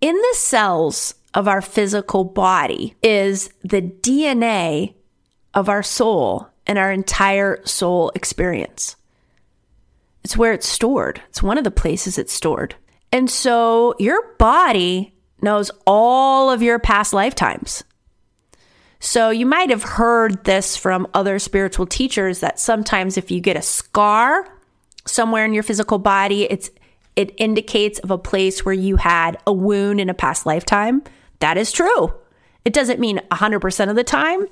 in 0.00 0.14
the 0.14 0.34
cells 0.34 1.14
of 1.34 1.46
our 1.46 1.62
physical 1.62 2.24
body 2.24 2.96
is 3.02 3.50
the 3.62 3.82
DNA 3.82 4.94
of 5.54 5.68
our 5.68 5.82
soul 5.82 6.48
and 6.66 6.78
our 6.78 6.90
entire 6.92 7.64
soul 7.64 8.10
experience. 8.14 8.96
It's 10.24 10.36
where 10.36 10.52
it's 10.52 10.68
stored. 10.68 11.22
It's 11.28 11.42
one 11.42 11.58
of 11.58 11.64
the 11.64 11.70
places 11.70 12.18
it's 12.18 12.32
stored. 12.32 12.74
And 13.12 13.30
so 13.30 13.94
your 13.98 14.34
body 14.36 15.14
knows 15.42 15.70
all 15.86 16.50
of 16.50 16.62
your 16.62 16.78
past 16.78 17.12
lifetimes. 17.12 17.84
So 19.00 19.30
you 19.30 19.46
might 19.46 19.70
have 19.70 19.82
heard 19.82 20.44
this 20.44 20.76
from 20.76 21.06
other 21.14 21.38
spiritual 21.38 21.86
teachers 21.86 22.40
that 22.40 22.60
sometimes 22.60 23.16
if 23.16 23.30
you 23.30 23.40
get 23.40 23.56
a 23.56 23.62
scar 23.62 24.46
somewhere 25.06 25.44
in 25.44 25.54
your 25.54 25.62
physical 25.62 25.98
body, 25.98 26.44
it's 26.44 26.70
it 27.16 27.34
indicates 27.38 27.98
of 28.00 28.10
a 28.10 28.18
place 28.18 28.64
where 28.64 28.74
you 28.74 28.96
had 28.96 29.36
a 29.46 29.52
wound 29.52 30.00
in 30.00 30.08
a 30.08 30.14
past 30.14 30.46
lifetime. 30.46 31.02
That 31.40 31.56
is 31.56 31.72
true. 31.72 32.14
It 32.64 32.72
doesn't 32.72 33.00
mean 33.00 33.20
100% 33.30 33.90
of 33.90 33.96
the 33.96 34.04
time, 34.04 34.46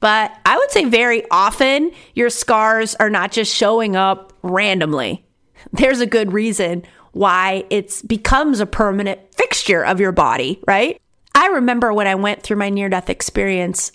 but 0.00 0.32
I 0.44 0.58
would 0.58 0.70
say 0.70 0.84
very 0.84 1.24
often 1.30 1.90
your 2.14 2.28
scars 2.28 2.94
are 2.96 3.10
not 3.10 3.32
just 3.32 3.54
showing 3.54 3.96
up 3.96 4.32
randomly. 4.42 5.24
There's 5.72 6.00
a 6.00 6.06
good 6.06 6.32
reason 6.32 6.84
why 7.12 7.64
it 7.70 8.02
becomes 8.06 8.60
a 8.60 8.66
permanent 8.66 9.20
fixture 9.52 9.84
of 9.84 10.00
your 10.00 10.12
body, 10.12 10.58
right? 10.66 10.98
I 11.34 11.48
remember 11.48 11.92
when 11.92 12.06
I 12.06 12.14
went 12.14 12.42
through 12.42 12.56
my 12.56 12.70
near 12.70 12.88
death 12.88 13.10
experience, 13.10 13.92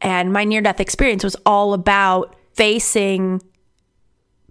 and 0.00 0.32
my 0.32 0.44
near 0.44 0.62
death 0.62 0.80
experience 0.80 1.22
was 1.22 1.36
all 1.44 1.74
about 1.74 2.34
facing 2.54 3.42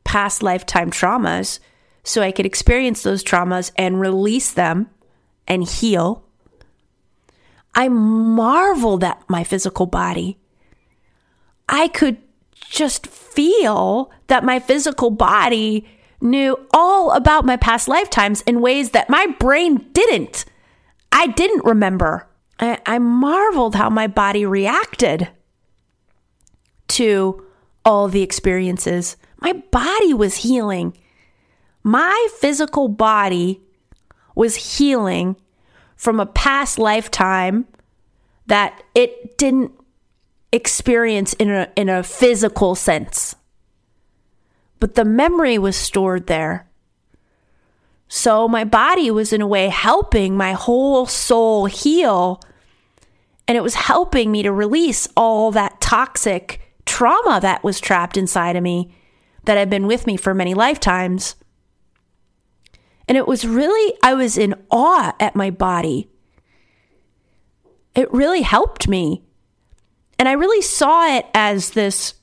past 0.03 0.43
lifetime 0.43 0.91
traumas 0.91 1.59
so 2.03 2.21
I 2.21 2.31
could 2.31 2.45
experience 2.45 3.01
those 3.01 3.23
traumas 3.23 3.71
and 3.77 3.99
release 3.99 4.51
them 4.51 4.91
and 5.47 5.67
heal. 5.67 6.23
I 7.73 7.89
marveled 7.89 9.03
at 9.03 9.27
my 9.27 9.43
physical 9.43 9.87
body. 9.87 10.37
I 11.67 11.87
could 11.87 12.17
just 12.69 13.07
feel 13.07 14.11
that 14.27 14.43
my 14.43 14.59
physical 14.59 15.09
body 15.09 15.87
knew 16.21 16.57
all 16.71 17.11
about 17.11 17.45
my 17.45 17.57
past 17.57 17.87
lifetimes 17.87 18.41
in 18.41 18.61
ways 18.61 18.91
that 18.91 19.09
my 19.09 19.27
brain 19.39 19.85
didn't. 19.93 20.45
I 21.11 21.27
didn't 21.27 21.65
remember. 21.65 22.27
I, 22.59 22.79
I 22.85 22.99
marveled 22.99 23.75
how 23.75 23.89
my 23.89 24.07
body 24.07 24.45
reacted 24.45 25.29
to 26.89 27.45
all 27.85 28.07
the 28.07 28.21
experiences. 28.21 29.15
My 29.39 29.53
body 29.71 30.13
was 30.13 30.37
healing. 30.37 30.97
My 31.83 32.27
physical 32.39 32.87
body 32.87 33.61
was 34.35 34.77
healing 34.77 35.35
from 35.95 36.19
a 36.19 36.25
past 36.25 36.77
lifetime 36.77 37.65
that 38.47 38.83
it 38.93 39.37
didn't 39.37 39.71
experience 40.51 41.33
in 41.33 41.49
a, 41.49 41.69
in 41.75 41.89
a 41.89 42.03
physical 42.03 42.75
sense. 42.75 43.35
But 44.79 44.95
the 44.95 45.05
memory 45.05 45.57
was 45.57 45.75
stored 45.75 46.27
there. 46.27 46.69
So 48.07 48.47
my 48.47 48.63
body 48.63 49.11
was, 49.11 49.33
in 49.33 49.41
a 49.41 49.47
way, 49.47 49.67
helping 49.69 50.37
my 50.37 50.53
whole 50.53 51.05
soul 51.05 51.65
heal. 51.65 52.41
And 53.47 53.57
it 53.57 53.63
was 53.63 53.75
helping 53.75 54.31
me 54.31 54.43
to 54.43 54.51
release 54.51 55.07
all 55.17 55.51
that 55.51 55.81
toxic 55.81 56.61
trauma 56.85 57.39
that 57.41 57.63
was 57.63 57.79
trapped 57.79 58.17
inside 58.17 58.55
of 58.55 58.63
me 58.63 58.93
that 59.45 59.57
had 59.57 59.69
been 59.69 59.87
with 59.87 60.07
me 60.07 60.17
for 60.17 60.33
many 60.33 60.53
lifetimes. 60.53 61.35
And 63.07 63.17
it 63.17 63.27
was 63.27 63.45
really, 63.45 63.97
I 64.03 64.13
was 64.13 64.37
in 64.37 64.55
awe 64.69 65.15
at 65.19 65.35
my 65.35 65.49
body. 65.49 66.09
It 67.95 68.11
really 68.13 68.41
helped 68.41 68.87
me. 68.87 69.23
And 70.19 70.27
I 70.27 70.33
really 70.33 70.61
saw 70.61 71.15
it 71.15 71.25
as 71.33 71.71
this 71.71 72.15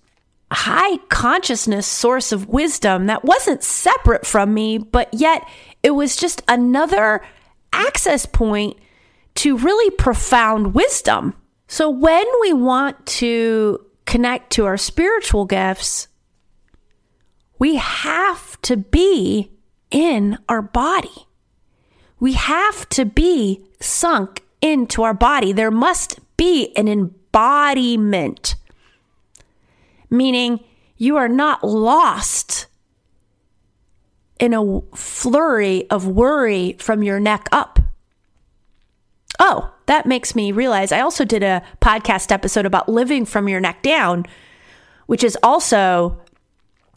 high 0.54 0.96
consciousness 1.08 1.86
source 1.86 2.32
of 2.32 2.48
wisdom 2.48 3.06
that 3.06 3.24
wasn't 3.24 3.62
separate 3.62 4.26
from 4.26 4.54
me, 4.54 4.78
but 4.78 5.12
yet 5.12 5.46
it 5.82 5.90
was 5.90 6.16
just 6.16 6.42
another 6.48 7.20
access 7.72 8.24
point 8.26 8.76
to 9.34 9.56
really 9.56 9.90
profound 9.96 10.74
wisdom. 10.74 11.34
So 11.66 11.90
when 11.90 12.24
we 12.40 12.52
want 12.52 13.04
to 13.06 13.84
connect 14.06 14.50
to 14.52 14.66
our 14.66 14.76
spiritual 14.76 15.44
gifts, 15.44 16.08
we 17.58 17.76
have 17.76 18.60
to 18.62 18.76
be 18.76 19.50
in 19.90 20.38
our 20.48 20.62
body. 20.62 21.26
We 22.20 22.34
have 22.34 22.88
to 22.90 23.04
be 23.04 23.66
sunk 23.80 24.42
into 24.60 25.02
our 25.02 25.14
body. 25.14 25.52
There 25.52 25.70
must 25.70 26.18
be 26.36 26.72
an 26.76 26.88
embodiment, 26.88 28.54
meaning 30.16 30.62
you 30.96 31.16
are 31.16 31.28
not 31.28 31.64
lost 31.64 32.66
in 34.38 34.54
a 34.54 34.80
flurry 34.94 35.88
of 35.90 36.06
worry 36.06 36.76
from 36.78 37.02
your 37.02 37.20
neck 37.20 37.48
up. 37.52 37.78
Oh, 39.38 39.72
that 39.86 40.06
makes 40.06 40.34
me 40.34 40.52
realize 40.52 40.92
I 40.92 41.00
also 41.00 41.24
did 41.24 41.42
a 41.42 41.62
podcast 41.80 42.32
episode 42.32 42.66
about 42.66 42.88
living 42.88 43.24
from 43.24 43.48
your 43.48 43.60
neck 43.60 43.82
down, 43.82 44.26
which 45.06 45.24
is 45.24 45.36
also 45.42 46.20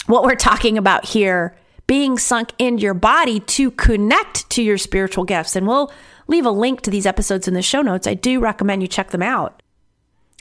what 0.05 0.23
we're 0.23 0.35
talking 0.35 0.77
about 0.77 1.05
here 1.05 1.55
being 1.87 2.17
sunk 2.17 2.51
into 2.59 2.83
your 2.83 2.93
body 2.93 3.39
to 3.39 3.71
connect 3.71 4.49
to 4.51 4.61
your 4.61 4.77
spiritual 4.77 5.23
gifts. 5.23 5.55
And 5.55 5.67
we'll 5.67 5.91
leave 6.27 6.45
a 6.45 6.51
link 6.51 6.81
to 6.81 6.91
these 6.91 7.05
episodes 7.05 7.47
in 7.47 7.53
the 7.53 7.61
show 7.61 7.81
notes. 7.81 8.07
I 8.07 8.13
do 8.13 8.39
recommend 8.39 8.81
you 8.81 8.87
check 8.87 9.11
them 9.11 9.23
out. 9.23 9.61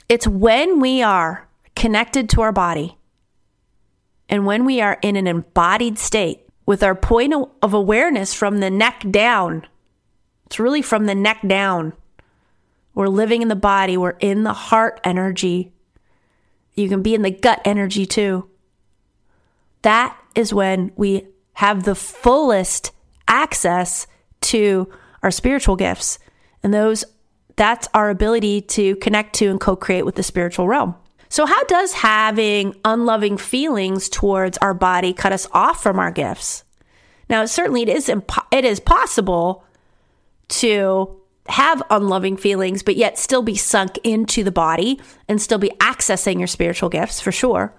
It's 0.09 0.27
when 0.27 0.79
we 0.79 1.01
are 1.01 1.46
connected 1.77 2.27
to 2.27 2.41
our 2.41 2.51
body 2.51 2.97
and 4.27 4.45
when 4.45 4.65
we 4.65 4.81
are 4.81 4.97
in 5.01 5.15
an 5.15 5.27
embodied 5.27 5.97
state 5.97 6.41
with 6.65 6.83
our 6.83 6.95
point 6.95 7.33
of 7.61 7.73
awareness 7.73 8.33
from 8.33 8.57
the 8.57 8.69
neck 8.69 9.05
down 9.09 9.65
It's 10.47 10.59
really 10.59 10.81
from 10.81 11.05
the 11.05 11.15
neck 11.15 11.41
down. 11.45 11.93
We're 12.93 13.09
living 13.09 13.41
in 13.41 13.47
the 13.49 13.55
body, 13.55 13.97
we're 13.97 14.17
in 14.19 14.43
the 14.43 14.53
heart 14.53 14.99
energy. 15.03 15.73
You 16.73 16.87
can 16.89 17.01
be 17.01 17.13
in 17.13 17.21
the 17.21 17.31
gut 17.31 17.61
energy 17.65 18.05
too. 18.05 18.49
That 19.81 20.17
is 20.35 20.53
when 20.53 20.91
we 20.95 21.27
have 21.53 21.83
the 21.83 21.95
fullest 21.95 22.91
access 23.27 24.07
to 24.41 24.89
our 25.21 25.31
spiritual 25.31 25.75
gifts. 25.75 26.17
And 26.63 26.73
those 26.73 27.03
that's 27.55 27.87
our 27.93 28.09
ability 28.09 28.61
to 28.61 28.95
connect 28.97 29.35
to 29.35 29.49
and 29.49 29.59
co-create 29.59 30.05
with 30.05 30.15
the 30.15 30.23
spiritual 30.23 30.67
realm. 30.67 30.95
So 31.29 31.45
how 31.45 31.63
does 31.65 31.93
having 31.93 32.75
unloving 32.85 33.37
feelings 33.37 34.09
towards 34.09 34.57
our 34.59 34.73
body 34.73 35.13
cut 35.13 35.33
us 35.33 35.47
off 35.51 35.83
from 35.83 35.99
our 35.99 36.11
gifts? 36.11 36.63
Now, 37.29 37.45
certainly 37.45 37.81
it 37.81 37.89
is 37.89 38.07
impo- 38.07 38.45
it 38.51 38.63
is 38.63 38.79
possible 38.79 39.65
to 40.49 41.19
have 41.47 41.83
unloving 41.89 42.37
feelings 42.37 42.83
but 42.83 42.97
yet 42.97 43.17
still 43.17 43.41
be 43.41 43.55
sunk 43.55 43.97
into 44.03 44.43
the 44.43 44.51
body 44.51 44.99
and 45.29 45.41
still 45.41 45.57
be 45.57 45.71
accessing 45.79 46.37
your 46.39 46.47
spiritual 46.47 46.89
gifts 46.89 47.21
for 47.21 47.31
sure. 47.31 47.73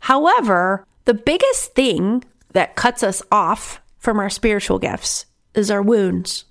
However, 0.00 0.84
the 1.04 1.14
biggest 1.14 1.74
thing 1.74 2.24
that 2.52 2.76
cuts 2.76 3.02
us 3.02 3.22
off 3.30 3.80
from 3.98 4.18
our 4.18 4.30
spiritual 4.30 4.78
gifts 4.78 5.26
is 5.54 5.70
our 5.70 5.82
wounds. 5.82 6.44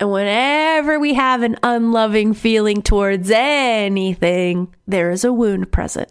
And 0.00 0.10
whenever 0.10 0.98
we 0.98 1.12
have 1.14 1.42
an 1.42 1.58
unloving 1.62 2.32
feeling 2.32 2.80
towards 2.80 3.30
anything, 3.30 4.74
there 4.86 5.10
is 5.10 5.24
a 5.24 5.32
wound 5.32 5.70
present. 5.70 6.10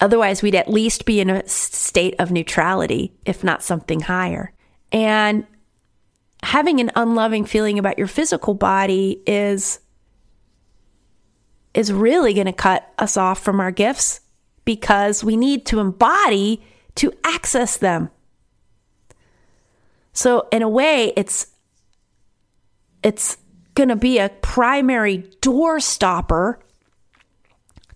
Otherwise, 0.00 0.40
we'd 0.40 0.54
at 0.54 0.70
least 0.70 1.04
be 1.04 1.20
in 1.20 1.28
a 1.28 1.46
state 1.48 2.14
of 2.20 2.30
neutrality, 2.30 3.12
if 3.26 3.42
not 3.42 3.62
something 3.62 4.00
higher. 4.00 4.52
And 4.92 5.46
having 6.44 6.80
an 6.80 6.92
unloving 6.94 7.44
feeling 7.44 7.78
about 7.78 7.98
your 7.98 8.06
physical 8.06 8.54
body 8.54 9.22
is 9.26 9.80
is 11.74 11.90
really 11.90 12.34
going 12.34 12.46
to 12.46 12.52
cut 12.52 12.92
us 12.98 13.16
off 13.16 13.42
from 13.42 13.58
our 13.58 13.70
gifts 13.70 14.20
because 14.66 15.24
we 15.24 15.36
need 15.36 15.64
to 15.64 15.80
embody 15.80 16.62
to 16.94 17.10
access 17.24 17.78
them. 17.78 18.10
So 20.12 20.48
in 20.52 20.60
a 20.60 20.68
way 20.68 21.14
it's 21.16 21.46
it's 23.02 23.36
going 23.74 23.88
to 23.88 23.96
be 23.96 24.18
a 24.18 24.28
primary 24.28 25.18
door 25.40 25.80
stopper 25.80 26.60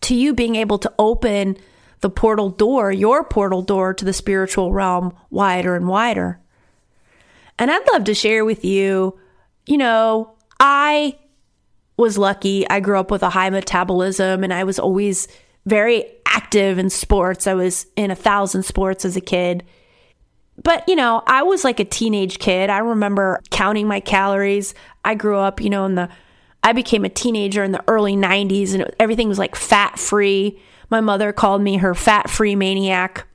to 0.02 0.14
you 0.14 0.34
being 0.34 0.56
able 0.56 0.78
to 0.78 0.92
open 0.98 1.56
the 2.00 2.10
portal 2.10 2.50
door, 2.50 2.92
your 2.92 3.24
portal 3.24 3.62
door 3.62 3.94
to 3.94 4.04
the 4.04 4.12
spiritual 4.12 4.72
realm 4.72 5.14
wider 5.30 5.74
and 5.74 5.88
wider. 5.88 6.40
And 7.58 7.70
I'd 7.70 7.86
love 7.92 8.04
to 8.04 8.14
share 8.14 8.44
with 8.44 8.64
you, 8.64 9.18
you 9.66 9.78
know, 9.78 10.34
I 10.60 11.18
was 11.96 12.18
lucky. 12.18 12.68
I 12.68 12.80
grew 12.80 12.98
up 12.98 13.10
with 13.10 13.22
a 13.22 13.30
high 13.30 13.50
metabolism 13.50 14.44
and 14.44 14.52
I 14.52 14.64
was 14.64 14.78
always 14.78 15.28
very 15.64 16.04
active 16.26 16.78
in 16.78 16.90
sports. 16.90 17.46
I 17.46 17.54
was 17.54 17.86
in 17.96 18.10
a 18.10 18.16
thousand 18.16 18.64
sports 18.64 19.04
as 19.04 19.16
a 19.16 19.20
kid. 19.20 19.64
But, 20.62 20.88
you 20.88 20.96
know, 20.96 21.22
I 21.26 21.42
was 21.42 21.64
like 21.64 21.80
a 21.80 21.84
teenage 21.84 22.38
kid. 22.38 22.70
I 22.70 22.78
remember 22.78 23.40
counting 23.50 23.86
my 23.86 24.00
calories. 24.00 24.74
I 25.04 25.14
grew 25.14 25.38
up, 25.38 25.60
you 25.60 25.70
know, 25.70 25.84
in 25.84 25.94
the, 25.94 26.08
I 26.62 26.72
became 26.72 27.04
a 27.04 27.10
teenager 27.10 27.62
in 27.62 27.72
the 27.72 27.84
early 27.86 28.16
90s 28.16 28.74
and 28.74 28.90
everything 28.98 29.28
was 29.28 29.38
like 29.38 29.54
fat 29.54 29.98
free. 29.98 30.60
My 30.90 31.00
mother 31.00 31.32
called 31.32 31.62
me 31.62 31.76
her 31.76 31.94
fat 31.94 32.30
free 32.30 32.56
maniac. 32.56 33.26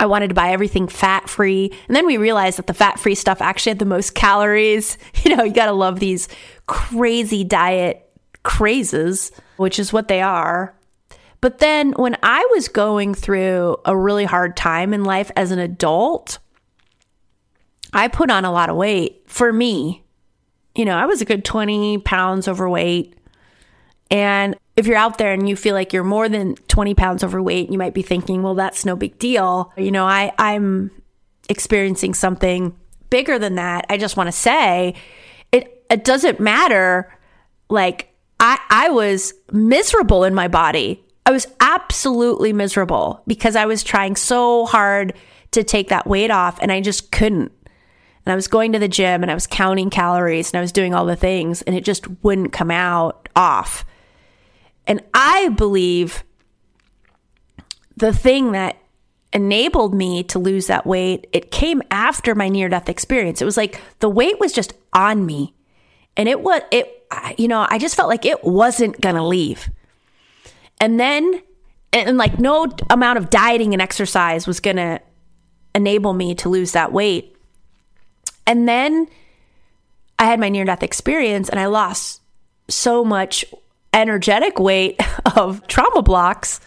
I 0.00 0.06
wanted 0.06 0.28
to 0.28 0.34
buy 0.34 0.52
everything 0.52 0.86
fat 0.86 1.28
free. 1.28 1.72
And 1.88 1.96
then 1.96 2.06
we 2.06 2.16
realized 2.16 2.58
that 2.58 2.66
the 2.66 2.74
fat 2.74 3.00
free 3.00 3.14
stuff 3.14 3.40
actually 3.40 3.70
had 3.70 3.78
the 3.78 3.84
most 3.84 4.14
calories. 4.14 4.98
You 5.24 5.36
know, 5.36 5.44
you 5.44 5.52
got 5.52 5.66
to 5.66 5.72
love 5.72 5.98
these 5.98 6.28
crazy 6.66 7.44
diet 7.44 8.08
crazes, 8.44 9.32
which 9.56 9.78
is 9.78 9.92
what 9.92 10.08
they 10.08 10.22
are. 10.22 10.74
But 11.40 11.58
then 11.58 11.92
when 11.92 12.16
I 12.22 12.46
was 12.52 12.68
going 12.68 13.14
through 13.14 13.76
a 13.84 13.96
really 13.96 14.24
hard 14.24 14.56
time 14.56 14.92
in 14.92 15.04
life 15.04 15.30
as 15.36 15.50
an 15.50 15.58
adult, 15.58 16.38
I 17.92 18.08
put 18.08 18.30
on 18.30 18.44
a 18.44 18.52
lot 18.52 18.70
of 18.70 18.76
weight 18.76 19.22
for 19.26 19.52
me. 19.52 20.02
You 20.74 20.84
know, 20.84 20.96
I 20.96 21.06
was 21.06 21.22
a 21.22 21.24
good 21.24 21.44
20 21.44 21.98
pounds 21.98 22.48
overweight. 22.48 23.14
And 24.10 24.56
if 24.76 24.86
you're 24.86 24.96
out 24.96 25.18
there 25.18 25.32
and 25.32 25.48
you 25.48 25.54
feel 25.54 25.74
like 25.74 25.92
you're 25.92 26.04
more 26.04 26.28
than 26.28 26.54
20 26.54 26.94
pounds 26.94 27.22
overweight, 27.22 27.70
you 27.70 27.78
might 27.78 27.94
be 27.94 28.02
thinking, 28.02 28.42
well, 28.42 28.54
that's 28.54 28.84
no 28.84 28.96
big 28.96 29.18
deal. 29.18 29.72
You 29.76 29.90
know, 29.90 30.06
I, 30.06 30.32
I'm 30.38 30.90
experiencing 31.48 32.14
something 32.14 32.76
bigger 33.10 33.38
than 33.38 33.56
that. 33.56 33.86
I 33.88 33.96
just 33.96 34.16
want 34.16 34.28
to 34.28 34.32
say 34.32 34.94
it, 35.52 35.84
it 35.90 36.04
doesn't 36.04 36.40
matter. 36.40 37.12
Like, 37.68 38.14
I, 38.40 38.58
I 38.70 38.90
was 38.90 39.34
miserable 39.52 40.24
in 40.24 40.34
my 40.34 40.48
body 40.48 41.04
I 41.28 41.30
was 41.30 41.46
absolutely 41.60 42.54
miserable 42.54 43.22
because 43.26 43.54
I 43.54 43.66
was 43.66 43.84
trying 43.84 44.16
so 44.16 44.64
hard 44.64 45.12
to 45.50 45.62
take 45.62 45.90
that 45.90 46.06
weight 46.06 46.30
off 46.30 46.58
and 46.62 46.72
I 46.72 46.80
just 46.80 47.12
couldn't. 47.12 47.52
And 48.24 48.32
I 48.32 48.34
was 48.34 48.48
going 48.48 48.72
to 48.72 48.78
the 48.78 48.88
gym 48.88 49.20
and 49.22 49.30
I 49.30 49.34
was 49.34 49.46
counting 49.46 49.90
calories 49.90 50.50
and 50.50 50.56
I 50.56 50.62
was 50.62 50.72
doing 50.72 50.94
all 50.94 51.04
the 51.04 51.16
things 51.16 51.60
and 51.60 51.76
it 51.76 51.84
just 51.84 52.06
wouldn't 52.22 52.54
come 52.54 52.70
out 52.70 53.28
off. 53.36 53.84
And 54.86 55.04
I 55.12 55.50
believe 55.50 56.24
the 57.94 58.14
thing 58.14 58.52
that 58.52 58.78
enabled 59.30 59.94
me 59.94 60.22
to 60.24 60.38
lose 60.38 60.66
that 60.68 60.86
weight, 60.86 61.26
it 61.34 61.50
came 61.50 61.82
after 61.90 62.34
my 62.34 62.48
near 62.48 62.70
death 62.70 62.88
experience. 62.88 63.42
It 63.42 63.44
was 63.44 63.58
like 63.58 63.82
the 63.98 64.08
weight 64.08 64.40
was 64.40 64.54
just 64.54 64.72
on 64.94 65.26
me. 65.26 65.54
And 66.16 66.26
it 66.26 66.40
was, 66.40 66.62
it, 66.70 67.06
you 67.36 67.48
know, 67.48 67.66
I 67.68 67.76
just 67.76 67.96
felt 67.96 68.08
like 68.08 68.24
it 68.24 68.42
wasn't 68.44 68.98
going 69.02 69.16
to 69.16 69.22
leave. 69.22 69.68
And 70.80 70.98
then, 70.98 71.42
and 71.92 72.16
like 72.16 72.38
no 72.38 72.68
amount 72.90 73.18
of 73.18 73.30
dieting 73.30 73.72
and 73.72 73.82
exercise 73.82 74.46
was 74.46 74.60
going 74.60 74.76
to 74.76 75.00
enable 75.74 76.12
me 76.12 76.34
to 76.36 76.48
lose 76.48 76.72
that 76.72 76.92
weight. 76.92 77.36
And 78.46 78.68
then 78.68 79.08
I 80.18 80.24
had 80.24 80.40
my 80.40 80.48
near 80.48 80.64
death 80.64 80.82
experience 80.82 81.48
and 81.48 81.60
I 81.60 81.66
lost 81.66 82.20
so 82.68 83.04
much 83.04 83.44
energetic 83.92 84.58
weight 84.58 85.00
of 85.36 85.66
trauma 85.66 86.02
blocks. 86.02 86.60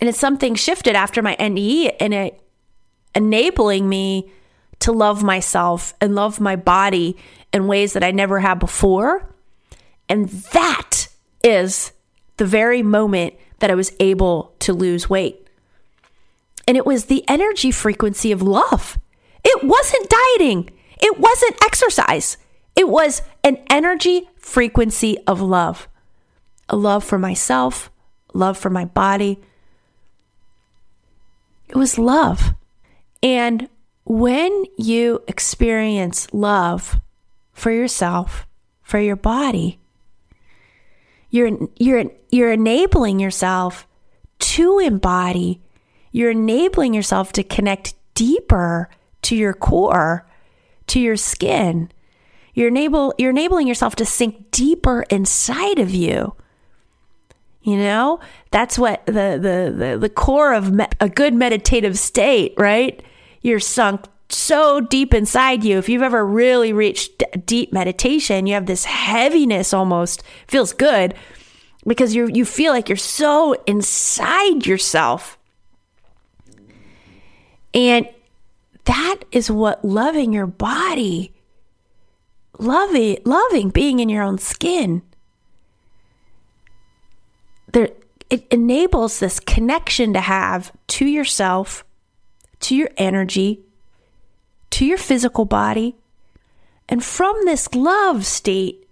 And 0.00 0.08
it's 0.08 0.18
something 0.18 0.54
shifted 0.54 0.96
after 0.96 1.22
my 1.22 1.36
NDE 1.36 1.96
and 2.00 2.12
it 2.12 2.38
enabling 3.14 3.88
me 3.88 4.30
to 4.80 4.90
love 4.90 5.22
myself 5.22 5.94
and 6.00 6.14
love 6.14 6.40
my 6.40 6.56
body 6.56 7.16
in 7.52 7.66
ways 7.66 7.92
that 7.92 8.02
I 8.02 8.10
never 8.10 8.40
had 8.40 8.58
before. 8.58 9.32
And 10.08 10.28
that 10.28 11.08
is 11.44 11.92
the 12.36 12.46
very 12.46 12.82
moment 12.82 13.34
that 13.58 13.70
I 13.70 13.74
was 13.74 13.92
able 14.00 14.54
to 14.60 14.72
lose 14.72 15.08
weight. 15.08 15.46
And 16.66 16.76
it 16.76 16.86
was 16.86 17.06
the 17.06 17.24
energy 17.28 17.70
frequency 17.70 18.32
of 18.32 18.42
love. 18.42 18.98
It 19.44 19.64
wasn't 19.64 20.08
dieting, 20.08 20.70
it 21.00 21.18
wasn't 21.18 21.62
exercise. 21.64 22.36
It 22.74 22.88
was 22.88 23.20
an 23.44 23.58
energy 23.68 24.30
frequency 24.38 25.18
of 25.26 25.40
love 25.40 25.88
a 26.68 26.76
love 26.76 27.04
for 27.04 27.18
myself, 27.18 27.90
love 28.32 28.56
for 28.56 28.70
my 28.70 28.86
body. 28.86 29.38
It 31.68 31.76
was 31.76 31.98
love. 31.98 32.54
And 33.22 33.68
when 34.04 34.64
you 34.78 35.22
experience 35.28 36.32
love 36.32 37.00
for 37.52 37.70
yourself, 37.70 38.46
for 38.82 38.98
your 38.98 39.16
body, 39.16 39.78
you're 41.32 41.50
you're 41.78 42.04
you're 42.30 42.52
enabling 42.52 43.18
yourself 43.18 43.88
to 44.38 44.78
embody. 44.78 45.60
You're 46.12 46.30
enabling 46.30 46.92
yourself 46.92 47.32
to 47.32 47.42
connect 47.42 47.94
deeper 48.14 48.90
to 49.22 49.34
your 49.34 49.54
core, 49.54 50.28
to 50.88 51.00
your 51.00 51.16
skin. 51.16 51.90
You're 52.52 52.68
enable 52.68 53.14
you're 53.16 53.30
enabling 53.30 53.66
yourself 53.66 53.96
to 53.96 54.04
sink 54.04 54.50
deeper 54.50 55.04
inside 55.08 55.78
of 55.78 55.90
you. 55.90 56.36
You 57.62 57.78
know, 57.78 58.20
that's 58.50 58.78
what 58.78 59.06
the 59.06 59.38
the 59.40 59.74
the, 59.74 59.98
the 59.98 60.10
core 60.10 60.52
of 60.52 60.70
me- 60.70 60.86
a 61.00 61.08
good 61.08 61.32
meditative 61.32 61.98
state, 61.98 62.52
right? 62.58 63.02
You're 63.40 63.58
sunk 63.58 64.04
so 64.34 64.80
deep 64.80 65.14
inside 65.14 65.64
you. 65.64 65.78
If 65.78 65.88
you've 65.88 66.02
ever 66.02 66.24
really 66.24 66.72
reached 66.72 67.22
deep 67.46 67.72
meditation, 67.72 68.46
you 68.46 68.54
have 68.54 68.66
this 68.66 68.84
heaviness 68.84 69.72
almost, 69.72 70.22
feels 70.46 70.72
good 70.72 71.14
because 71.86 72.14
you 72.14 72.28
you 72.32 72.44
feel 72.44 72.72
like 72.72 72.88
you're 72.88 72.96
so 72.96 73.54
inside 73.66 74.66
yourself. 74.66 75.38
And 77.74 78.08
that 78.84 79.20
is 79.30 79.50
what 79.50 79.84
loving 79.84 80.32
your 80.32 80.46
body, 80.46 81.32
loving 82.58 83.18
loving 83.24 83.70
being 83.70 84.00
in 84.00 84.08
your 84.08 84.22
own 84.22 84.38
skin. 84.38 85.02
There 87.72 87.90
it 88.30 88.46
enables 88.50 89.18
this 89.18 89.38
connection 89.40 90.14
to 90.14 90.20
have 90.20 90.72
to 90.88 91.06
yourself, 91.06 91.84
to 92.60 92.74
your 92.74 92.88
energy, 92.96 93.60
to 94.72 94.86
your 94.86 94.98
physical 94.98 95.44
body, 95.44 95.96
And 96.88 97.02
from 97.02 97.36
this 97.44 97.74
love 97.74 98.26
state, 98.26 98.88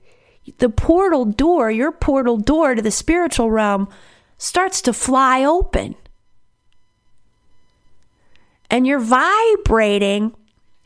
the 0.59 0.69
portal 0.71 1.25
door, 1.25 1.71
your 1.71 1.93
portal 1.93 2.38
door 2.38 2.75
to 2.75 2.83
the 2.83 2.90
spiritual 2.90 3.51
realm, 3.51 3.88
starts 4.38 4.81
to 4.83 4.93
fly 4.93 5.45
open. 5.45 5.97
And 8.71 8.87
you're 8.87 9.01
vibrating 9.01 10.35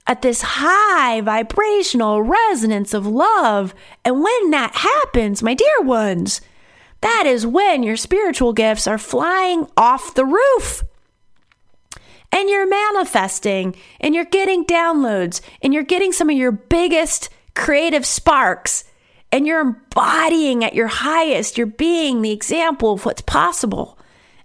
at 0.07 0.23
this 0.23 0.43
high 0.43 1.21
vibrational 1.21 2.23
resonance 2.23 2.95
of 2.95 3.07
love. 3.07 3.75
And 4.05 4.23
when 4.23 4.51
that 4.51 4.75
happens, 4.75 5.43
my 5.43 5.55
dear 5.55 5.83
ones, 5.83 6.41
that 7.01 7.25
is 7.27 7.47
when 7.47 7.83
your 7.83 7.97
spiritual 7.97 8.53
gifts 8.53 8.87
are 8.87 8.99
flying 8.99 9.69
off 9.77 10.15
the 10.15 10.25
roof. 10.25 10.83
And 12.35 12.51
you're 12.51 12.69
manifesting 12.69 13.77
and 14.01 14.13
you're 14.13 14.25
getting 14.25 14.65
downloads 14.65 15.41
and 15.63 15.73
you're 15.73 15.85
getting 15.85 16.13
some 16.13 16.29
of 16.29 16.37
your 16.37 16.51
biggest 16.51 17.29
creative 17.55 18.05
sparks 18.05 18.83
and 19.31 19.47
you're 19.47 19.61
embodying 19.61 20.65
at 20.65 20.75
your 20.75 20.89
highest. 20.89 21.57
You're 21.57 21.69
being 21.69 22.23
the 22.23 22.33
example 22.33 22.95
of 22.95 23.05
what's 23.05 23.23
possible 23.23 23.99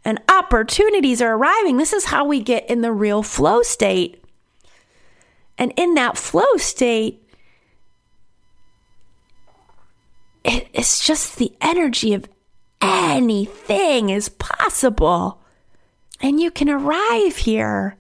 and 0.06 0.22
opportunities 0.30 1.22
are 1.22 1.34
arriving. 1.34 1.78
This 1.78 1.94
is 1.94 2.06
how 2.06 2.26
we 2.26 2.40
get 2.40 2.70
in 2.70 2.82
the 2.82 2.92
real 2.92 3.24
flow 3.24 3.64
state. 3.64 4.24
And 5.58 5.74
in 5.76 5.96
that 5.96 6.18
flow 6.18 6.58
state, 6.58 7.28
it's 10.44 11.06
just 11.06 11.38
the 11.38 11.54
energy 11.60 12.14
of 12.14 12.30
anything 12.82 14.10
is 14.10 14.30
possible. 14.30 15.42
And 16.22 16.40
you 16.40 16.52
can 16.52 16.70
arrive 16.70 17.38
here 17.38 17.98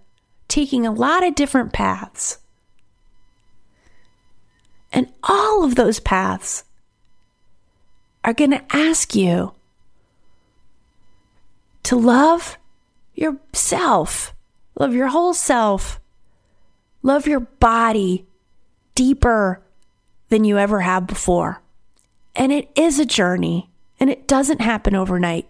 taking 0.47 0.85
a 0.85 0.91
lot 0.91 1.25
of 1.25 1.35
different 1.35 1.73
paths. 1.73 2.39
And 4.91 5.11
all 5.23 5.63
of 5.63 5.75
those 5.75 5.99
paths 5.99 6.63
are 8.23 8.33
going 8.33 8.51
to 8.51 8.63
ask 8.75 9.15
you 9.15 9.53
to 11.83 11.95
love 11.95 12.57
yourself, 13.13 14.33
love 14.77 14.93
your 14.93 15.07
whole 15.07 15.33
self, 15.33 15.99
love 17.03 17.27
your 17.27 17.39
body 17.39 18.25
deeper 18.95 19.61
than 20.29 20.43
you 20.43 20.57
ever 20.57 20.81
have 20.81 21.07
before. 21.07 21.61
And 22.35 22.51
it 22.51 22.69
is 22.75 22.99
a 22.99 23.05
journey 23.05 23.69
and 23.99 24.09
it 24.09 24.27
doesn't 24.27 24.61
happen 24.61 24.95
overnight. 24.95 25.47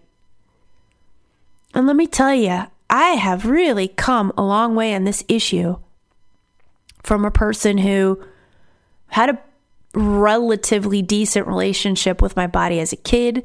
And 1.74 1.86
let 1.86 1.96
me 1.96 2.06
tell 2.06 2.34
you, 2.34 2.64
I 2.88 3.10
have 3.10 3.46
really 3.46 3.88
come 3.88 4.32
a 4.36 4.42
long 4.42 4.74
way 4.74 4.94
on 4.94 5.04
this 5.04 5.24
issue 5.28 5.76
from 7.02 7.24
a 7.24 7.30
person 7.30 7.78
who 7.78 8.22
had 9.08 9.30
a 9.30 9.38
relatively 9.94 11.02
decent 11.02 11.46
relationship 11.46 12.20
with 12.20 12.36
my 12.36 12.46
body 12.46 12.80
as 12.80 12.92
a 12.92 12.96
kid 12.96 13.44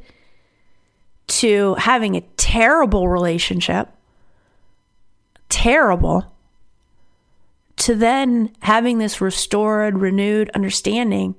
to 1.28 1.76
having 1.76 2.16
a 2.16 2.22
terrible 2.38 3.08
relationship, 3.08 3.90
terrible, 5.50 6.32
to 7.78 7.96
then 7.96 8.52
having 8.60 9.00
this 9.00 9.22
restored, 9.22 10.00
renewed 10.00 10.50
understanding. 10.52 11.36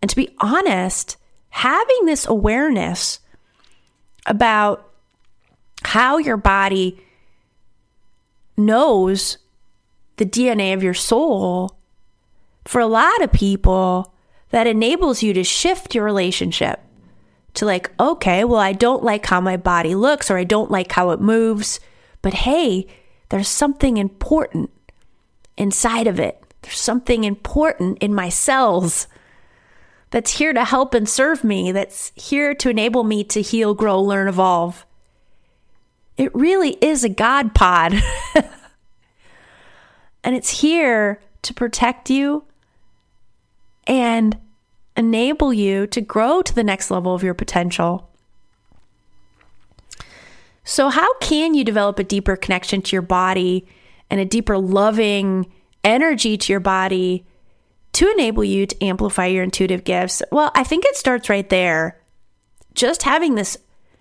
And 0.00 0.10
to 0.10 0.16
be 0.16 0.34
honest, 0.38 1.16
having 1.48 2.04
this 2.04 2.26
awareness 2.26 3.20
about 4.26 4.93
how 5.94 6.18
your 6.18 6.36
body 6.36 7.00
knows 8.56 9.38
the 10.16 10.26
DNA 10.26 10.74
of 10.74 10.82
your 10.82 10.92
soul, 10.92 11.78
for 12.64 12.80
a 12.80 12.86
lot 12.88 13.22
of 13.22 13.30
people, 13.30 14.12
that 14.50 14.66
enables 14.66 15.22
you 15.22 15.32
to 15.32 15.44
shift 15.44 15.94
your 15.94 16.02
relationship 16.02 16.80
to 17.54 17.64
like, 17.64 17.92
okay, 18.00 18.42
well, 18.42 18.58
I 18.58 18.72
don't 18.72 19.04
like 19.04 19.24
how 19.24 19.40
my 19.40 19.56
body 19.56 19.94
looks 19.94 20.32
or 20.32 20.36
I 20.36 20.42
don't 20.42 20.68
like 20.68 20.90
how 20.90 21.10
it 21.10 21.20
moves, 21.20 21.78
but 22.22 22.34
hey, 22.34 22.88
there's 23.28 23.46
something 23.46 23.96
important 23.96 24.70
inside 25.56 26.08
of 26.08 26.18
it. 26.18 26.42
There's 26.62 26.80
something 26.80 27.22
important 27.22 27.98
in 27.98 28.12
my 28.12 28.30
cells 28.30 29.06
that's 30.10 30.38
here 30.38 30.52
to 30.54 30.64
help 30.64 30.92
and 30.92 31.08
serve 31.08 31.44
me, 31.44 31.70
that's 31.70 32.10
here 32.16 32.52
to 32.52 32.68
enable 32.68 33.04
me 33.04 33.22
to 33.22 33.40
heal, 33.40 33.74
grow, 33.74 34.02
learn, 34.02 34.26
evolve. 34.26 34.84
It 36.16 36.34
really 36.34 36.76
is 36.80 37.04
a 37.04 37.08
God 37.08 37.54
pod. 37.54 37.94
and 40.24 40.34
it's 40.34 40.60
here 40.60 41.20
to 41.42 41.54
protect 41.54 42.08
you 42.10 42.44
and 43.86 44.38
enable 44.96 45.52
you 45.52 45.86
to 45.88 46.00
grow 46.00 46.40
to 46.42 46.54
the 46.54 46.64
next 46.64 46.90
level 46.90 47.14
of 47.14 47.22
your 47.22 47.34
potential. 47.34 48.08
So, 50.62 50.88
how 50.88 51.12
can 51.18 51.54
you 51.54 51.64
develop 51.64 51.98
a 51.98 52.04
deeper 52.04 52.36
connection 52.36 52.80
to 52.82 52.96
your 52.96 53.02
body 53.02 53.66
and 54.08 54.18
a 54.20 54.24
deeper 54.24 54.56
loving 54.56 55.52
energy 55.82 56.38
to 56.38 56.52
your 56.52 56.60
body 56.60 57.26
to 57.92 58.10
enable 58.10 58.44
you 58.44 58.66
to 58.66 58.84
amplify 58.84 59.26
your 59.26 59.42
intuitive 59.42 59.84
gifts? 59.84 60.22
Well, 60.32 60.50
I 60.54 60.64
think 60.64 60.84
it 60.86 60.96
starts 60.96 61.28
right 61.28 61.48
there. 61.48 62.00
Just 62.72 63.02
having 63.02 63.34
this 63.34 63.58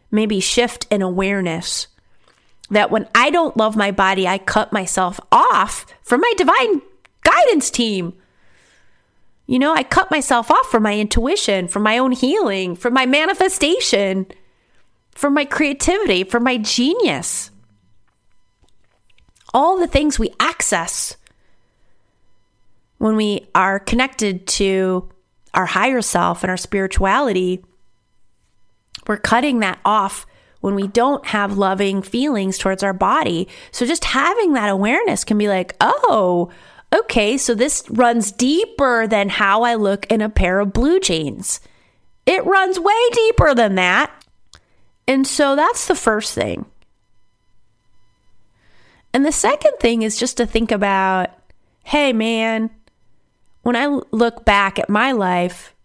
maybe 0.09 0.39
shift 0.39 0.87
in 0.89 1.01
awareness 1.01 1.87
that 2.69 2.91
when 2.91 3.07
I 3.13 3.29
don't 3.29 3.57
love 3.57 3.75
my 3.75 3.91
body, 3.91 4.27
I 4.27 4.37
cut 4.37 4.71
myself 4.71 5.19
off 5.31 5.85
from 6.01 6.21
my 6.21 6.33
divine 6.37 6.81
guidance 7.23 7.69
team. 7.69 8.13
You 9.45 9.59
know, 9.59 9.73
I 9.73 9.83
cut 9.83 10.09
myself 10.09 10.49
off 10.49 10.71
from 10.71 10.83
my 10.83 10.97
intuition, 10.97 11.67
from 11.67 11.83
my 11.83 11.97
own 11.97 12.13
healing, 12.13 12.75
from 12.75 12.93
my 12.93 13.05
manifestation, 13.05 14.25
from 15.11 15.33
my 15.33 15.45
creativity, 15.45 16.23
from 16.23 16.43
my 16.43 16.57
genius. 16.57 17.51
All 19.53 19.77
the 19.77 19.87
things 19.87 20.17
we 20.17 20.33
access 20.39 21.17
when 22.97 23.15
we 23.15 23.47
are 23.53 23.79
connected 23.79 24.47
to 24.47 25.09
our 25.53 25.65
higher 25.65 26.01
self 26.01 26.41
and 26.41 26.49
our 26.49 26.57
spirituality, 26.57 27.63
we're 29.07 29.17
cutting 29.17 29.59
that 29.59 29.79
off 29.83 30.25
when 30.63 30.75
we 30.75 30.87
don't 30.87 31.25
have 31.25 31.57
loving 31.57 32.01
feelings 32.01 32.57
towards 32.57 32.83
our 32.83 32.93
body. 32.93 33.49
So 33.73 33.85
just 33.85 34.05
having 34.05 34.53
that 34.53 34.69
awareness 34.69 35.25
can 35.25 35.37
be 35.37 35.49
like, 35.49 35.75
oh, 35.81 36.49
okay, 36.95 37.37
so 37.37 37.53
this 37.53 37.83
runs 37.89 38.31
deeper 38.31 39.05
than 39.05 39.27
how 39.27 39.63
I 39.63 39.75
look 39.75 40.05
in 40.05 40.21
a 40.21 40.29
pair 40.29 40.61
of 40.61 40.71
blue 40.71 41.01
jeans. 41.01 41.59
It 42.25 42.45
runs 42.45 42.79
way 42.79 43.09
deeper 43.11 43.53
than 43.53 43.75
that. 43.75 44.09
And 45.05 45.27
so 45.27 45.57
that's 45.57 45.87
the 45.87 45.95
first 45.95 46.33
thing. 46.33 46.65
And 49.13 49.25
the 49.25 49.33
second 49.33 49.73
thing 49.81 50.01
is 50.01 50.17
just 50.17 50.37
to 50.37 50.45
think 50.45 50.71
about 50.71 51.29
hey, 51.83 52.13
man, 52.13 52.69
when 53.63 53.75
I 53.75 53.99
look 54.11 54.45
back 54.45 54.79
at 54.79 54.89
my 54.89 55.11
life, 55.11 55.75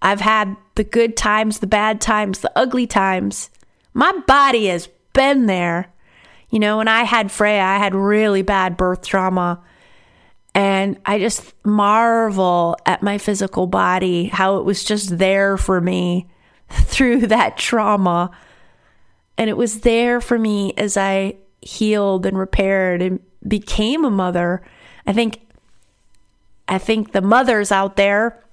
I've 0.00 0.22
had 0.22 0.56
the 0.76 0.84
good 0.84 1.18
times, 1.18 1.58
the 1.58 1.66
bad 1.66 2.00
times, 2.00 2.38
the 2.38 2.50
ugly 2.56 2.86
times. 2.86 3.50
My 3.92 4.12
body 4.26 4.66
has 4.66 4.88
been 5.12 5.46
there. 5.46 5.92
You 6.50 6.58
know, 6.58 6.78
when 6.78 6.88
I 6.88 7.04
had 7.04 7.30
Freya, 7.30 7.62
I 7.62 7.78
had 7.78 7.94
really 7.94 8.42
bad 8.42 8.76
birth 8.76 9.06
trauma. 9.06 9.62
And 10.54 10.98
I 11.06 11.18
just 11.18 11.54
marvel 11.64 12.76
at 12.84 13.02
my 13.02 13.18
physical 13.18 13.66
body, 13.66 14.26
how 14.26 14.58
it 14.58 14.64
was 14.64 14.82
just 14.82 15.18
there 15.18 15.56
for 15.56 15.80
me 15.80 16.28
through 16.68 17.28
that 17.28 17.56
trauma. 17.56 18.30
And 19.38 19.48
it 19.48 19.56
was 19.56 19.80
there 19.80 20.20
for 20.20 20.38
me 20.38 20.74
as 20.76 20.96
I 20.96 21.36
healed 21.62 22.26
and 22.26 22.36
repaired 22.36 23.00
and 23.00 23.20
became 23.46 24.04
a 24.04 24.10
mother. 24.10 24.62
I 25.06 25.12
think 25.12 25.40
I 26.68 26.78
think 26.78 27.12
the 27.12 27.20
mothers 27.20 27.72
out 27.72 27.96
there, 27.96 28.44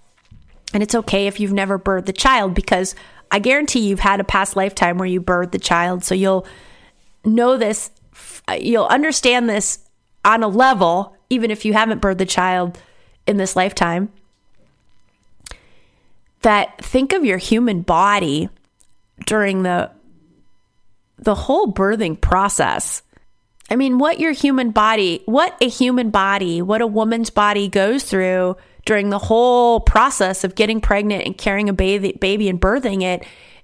and 0.74 0.82
it's 0.82 0.96
okay 0.96 1.28
if 1.28 1.40
you've 1.40 1.54
never 1.54 1.78
birthed 1.78 2.10
a 2.10 2.14
child 2.14 2.56
because 2.56 2.96
I 3.32 3.40
guarantee 3.40 3.88
you've 3.88 4.00
had 4.00 4.20
a 4.20 4.24
past 4.24 4.56
lifetime 4.56 4.98
where 4.98 5.08
you 5.08 5.22
birthed 5.22 5.52
the 5.52 5.60
child. 5.60 6.04
So 6.04 6.16
you'll 6.16 6.46
know 7.26 7.58
this, 7.58 7.92
you'll 8.60 8.86
understand 8.86 9.50
this 9.50 9.80
on 10.24 10.44
a 10.44 10.48
level 10.48 11.18
even 11.30 11.52
if 11.52 11.66
you 11.66 11.74
haven't 11.74 12.02
birthed 12.02 12.20
the 12.20 12.26
child 12.26 12.78
in 13.26 13.38
this 13.38 13.56
lifetime, 13.56 14.10
that 16.42 16.84
think 16.84 17.14
of 17.14 17.26
your 17.26 17.38
human 17.38 17.82
body 17.82 18.50
during 19.26 19.64
the 19.64 19.92
the 21.20 21.36
whole 21.36 21.74
birthing 21.74 22.20
process. 22.20 23.02
I 23.72 23.76
mean, 23.76 23.98
what 23.98 24.20
your 24.20 24.34
human 24.34 24.70
body, 24.70 25.24
what 25.26 25.58
a 25.60 25.68
human 25.68 26.12
body, 26.12 26.62
what 26.62 26.80
a 26.80 26.88
woman's 26.88 27.32
body 27.32 27.68
goes 27.68 28.04
through 28.04 28.56
during 28.88 29.10
the 29.10 29.20
whole 29.20 29.82
process 29.82 30.46
of 30.46 30.56
getting 30.56 30.80
pregnant 30.80 31.26
and 31.26 31.38
carrying 31.38 31.68
a 31.68 31.74
baby, 31.74 32.14
baby 32.14 32.48
and 32.48 32.60
birthing 32.60 33.04
it, 33.04 33.24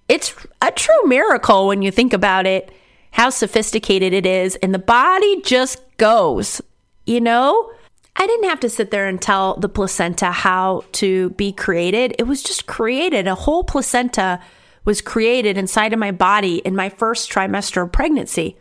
it's 0.10 0.36
a 0.62 0.70
true 0.70 1.04
miracle 1.06 1.66
when 1.68 1.82
you 1.82 1.92
think 1.92 2.12
about 2.12 2.46
it, 2.46 2.72
how 3.12 3.30
sophisticated 3.30 4.12
it 4.12 4.26
is. 4.26 4.58
And 4.58 4.74
the 4.74 4.80
body 4.80 5.42
just 5.42 5.82
goes, 5.96 6.62
you 7.06 7.22
know? 7.22 7.72
I 8.18 8.28
didn't 8.28 8.50
have 8.50 8.60
to 8.60 8.70
sit 8.70 8.92
there 8.92 9.08
and 9.08 9.20
tell 9.20 9.56
the 9.56 9.70
placenta 9.70 10.30
how 10.30 10.84
to 10.94 11.30
be 11.32 11.54
created. 11.54 12.16
It 12.20 12.28
was 12.28 12.44
just 12.44 12.68
created. 12.68 13.26
A 13.26 13.34
whole 13.34 13.64
placenta 13.64 14.42
was 14.84 15.02
created 15.02 15.58
inside 15.58 15.94
of 15.94 16.00
my 16.00 16.12
body 16.12 16.58
in 16.58 16.76
my 16.76 16.90
first 16.90 17.32
trimester 17.32 17.84
of 17.84 17.94
pregnancy. 17.94 18.58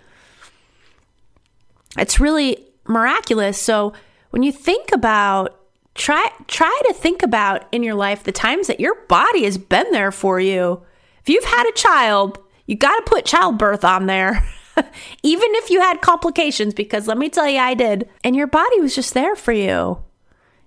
It's 1.98 2.20
really 2.20 2.64
miraculous. 2.87 3.61
So 3.61 3.94
when 4.31 4.44
you 4.44 4.53
think 4.53 4.92
about 4.92 5.59
try 5.95 6.31
try 6.49 6.81
to 6.87 6.95
think 6.95 7.23
about 7.23 7.67
in 7.73 7.83
your 7.83 7.95
life 7.95 8.25
the 8.25 8.33
times 8.33 8.67
that 8.67 8.81
your 8.81 8.95
body 9.07 9.45
has 9.45 9.59
been 9.59 9.91
there 9.93 10.13
for 10.13 10.41
you. 10.41 10.83
If 11.21 11.29
you've 11.29 11.45
had 11.45 11.69
a 11.69 11.73
child, 11.73 12.39
you 12.67 12.77
got 12.77 12.97
to 12.97 13.11
put 13.11 13.25
childbirth 13.25 13.85
on 13.85 14.07
there. 14.07 14.47
Even 15.23 15.49
if 15.57 15.71
you 15.71 15.81
had 15.81 16.01
complications, 16.01 16.75
because 16.75 17.07
let 17.07 17.19
me 17.19 17.29
tell 17.29 17.49
you, 17.49 17.59
I 17.59 17.75
did. 17.75 18.09
And 18.25 18.35
your 18.35 18.47
body 18.47 18.81
was 18.81 18.95
just 18.95 19.15
there 19.15 19.37
for 19.37 19.53
you. 19.53 20.03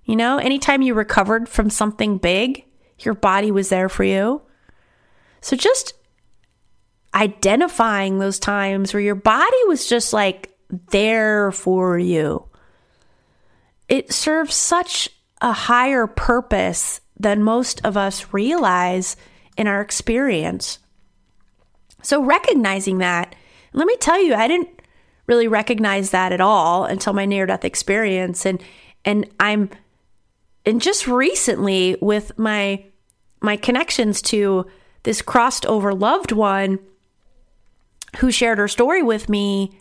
You 0.04 0.16
know, 0.16 0.38
anytime 0.38 0.82
you 0.82 0.94
recovered 0.94 1.48
from 1.48 1.68
something 1.68 2.18
big, 2.18 2.64
your 3.00 3.14
body 3.14 3.50
was 3.50 3.68
there 3.68 3.88
for 3.88 4.04
you. 4.04 4.42
So 5.40 5.56
just 5.56 5.94
identifying 7.14 8.18
those 8.18 8.38
times 8.38 8.94
where 8.94 9.02
your 9.02 9.14
body 9.14 9.56
was 9.66 9.86
just 9.86 10.12
like 10.12 10.56
there 10.90 11.50
for 11.50 11.98
you. 11.98 12.44
It 13.88 14.12
serves 14.12 14.54
such 14.54 15.08
a 15.40 15.52
higher 15.52 16.06
purpose 16.06 17.00
than 17.18 17.42
most 17.42 17.84
of 17.84 17.96
us 17.96 18.32
realize 18.32 19.16
in 19.56 19.66
our 19.66 19.80
experience. 19.80 20.78
So 22.02 22.22
recognizing 22.22 22.98
that 22.98 23.34
let 23.76 23.86
me 23.86 23.96
tell 23.98 24.20
you, 24.20 24.34
I 24.34 24.48
didn't 24.48 24.70
really 25.26 25.48
recognize 25.48 26.10
that 26.10 26.32
at 26.32 26.40
all 26.40 26.84
until 26.86 27.12
my 27.12 27.26
near 27.26 27.46
death 27.46 27.64
experience. 27.64 28.46
And, 28.46 28.62
and 29.04 29.28
I'm, 29.38 29.68
and 30.64 30.80
just 30.80 31.06
recently 31.06 31.96
with 32.00 32.36
my, 32.38 32.84
my 33.40 33.56
connections 33.56 34.22
to 34.22 34.66
this 35.02 35.20
crossed 35.20 35.66
over 35.66 35.94
loved 35.94 36.32
one 36.32 36.78
who 38.18 38.30
shared 38.30 38.58
her 38.58 38.68
story 38.68 39.02
with 39.02 39.28
me, 39.28 39.78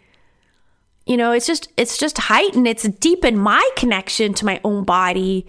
you 1.05 1.17
know, 1.17 1.31
it's 1.31 1.45
just, 1.45 1.71
it's 1.77 1.97
just 1.97 2.17
heightened. 2.17 2.67
It's 2.67 2.87
deepened 2.87 3.41
my 3.41 3.67
connection 3.75 4.33
to 4.35 4.45
my 4.45 4.59
own 4.63 4.83
body 4.83 5.45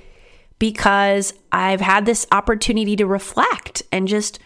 because 0.59 1.35
I've 1.51 1.81
had 1.81 2.07
this 2.07 2.27
opportunity 2.33 2.97
to 2.97 3.07
reflect 3.07 3.83
and 3.90 4.09
just 4.09 4.38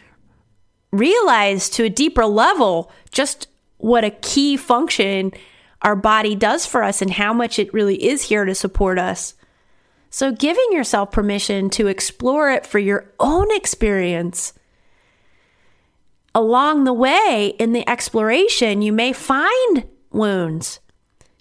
realize 0.92 1.70
to 1.70 1.84
a 1.84 1.90
deeper 1.90 2.26
level 2.26 2.90
just 3.10 3.48
what 3.78 4.04
a 4.04 4.10
key 4.10 4.56
function 4.56 5.32
our 5.82 5.96
body 5.96 6.34
does 6.34 6.66
for 6.66 6.82
us 6.82 7.00
and 7.00 7.10
how 7.10 7.32
much 7.32 7.58
it 7.58 7.72
really 7.72 8.04
is 8.04 8.22
here 8.22 8.44
to 8.44 8.54
support 8.54 8.98
us. 8.98 9.34
So, 10.10 10.32
giving 10.32 10.72
yourself 10.72 11.12
permission 11.12 11.70
to 11.70 11.86
explore 11.86 12.50
it 12.50 12.66
for 12.66 12.80
your 12.80 13.12
own 13.20 13.46
experience. 13.54 14.52
Along 16.34 16.84
the 16.84 16.92
way 16.92 17.54
in 17.58 17.72
the 17.72 17.88
exploration, 17.88 18.82
you 18.82 18.92
may 18.92 19.12
find 19.12 19.88
wounds. 20.10 20.80